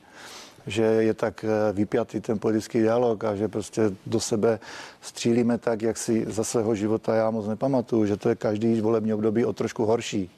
[0.67, 4.59] že je tak eh, vypjatý ten politický dialog a že prostě do sebe
[5.01, 9.14] střílíme tak, jak si za svého života já moc nepamatuju, že to je každý volební
[9.14, 10.31] období o trošku horší.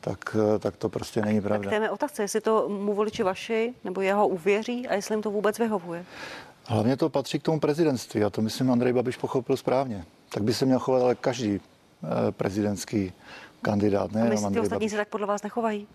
[0.00, 1.70] tak, tak to prostě není pravda.
[1.70, 5.22] Tak to je otázka, jestli to mu voliči vaši nebo jeho uvěří a jestli jim
[5.22, 6.04] to vůbec vyhovuje.
[6.66, 10.04] Hlavně to patří k tomu prezidentství a to myslím Andrej Babiš pochopil správně.
[10.28, 13.12] Tak by se měl chovat ale každý eh, prezidentský
[13.62, 15.86] kandidát, ne A myslíte, Andrej ostatní se tak podle vás nechovají?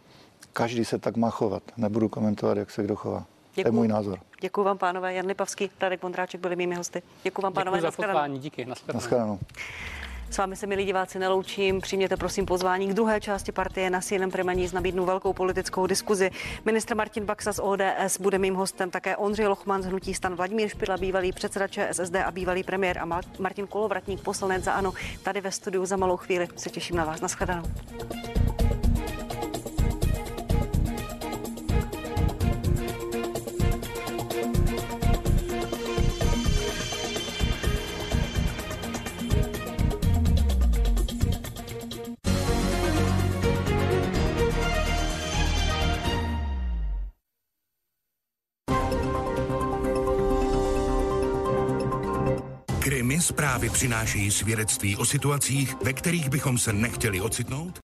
[0.53, 1.63] Každý se tak má chovat.
[1.77, 3.25] Nebudu komentovat, jak se kdo chová.
[3.53, 3.73] To je Děkuju.
[3.79, 4.19] můj názor.
[4.41, 5.13] Děkuji vám, pánové.
[5.13, 7.01] Jan Lipavský, Radek Vondráček byli mými hosty.
[7.23, 7.77] Děkuji vám, pánové.
[7.77, 8.65] Děkuji za pozvání, díky.
[8.65, 8.97] Nashledanou.
[8.99, 9.39] Naschledanou.
[10.29, 11.81] S vámi se, milí diváci, neloučím.
[11.81, 16.31] Přijměte prosím pozvání k druhé části partie na CNN Prima z nabídnu velkou politickou diskuzi.
[16.65, 20.69] Ministr Martin Baxa z ODS bude mým hostem také Ondřej Lochman z Hnutí stan Vladimír
[20.69, 24.93] Špidla, bývalý předseda ČSSD a bývalý premiér a Mar- Martin Kolovratník, poslanec za ANO.
[25.23, 27.21] Tady ve studiu za malou chvíli se těším na vás.
[27.21, 27.63] Naschledanou.
[53.23, 57.81] Zprávy přinášejí svědectví o situacích, ve kterých bychom se nechtěli ocitnout?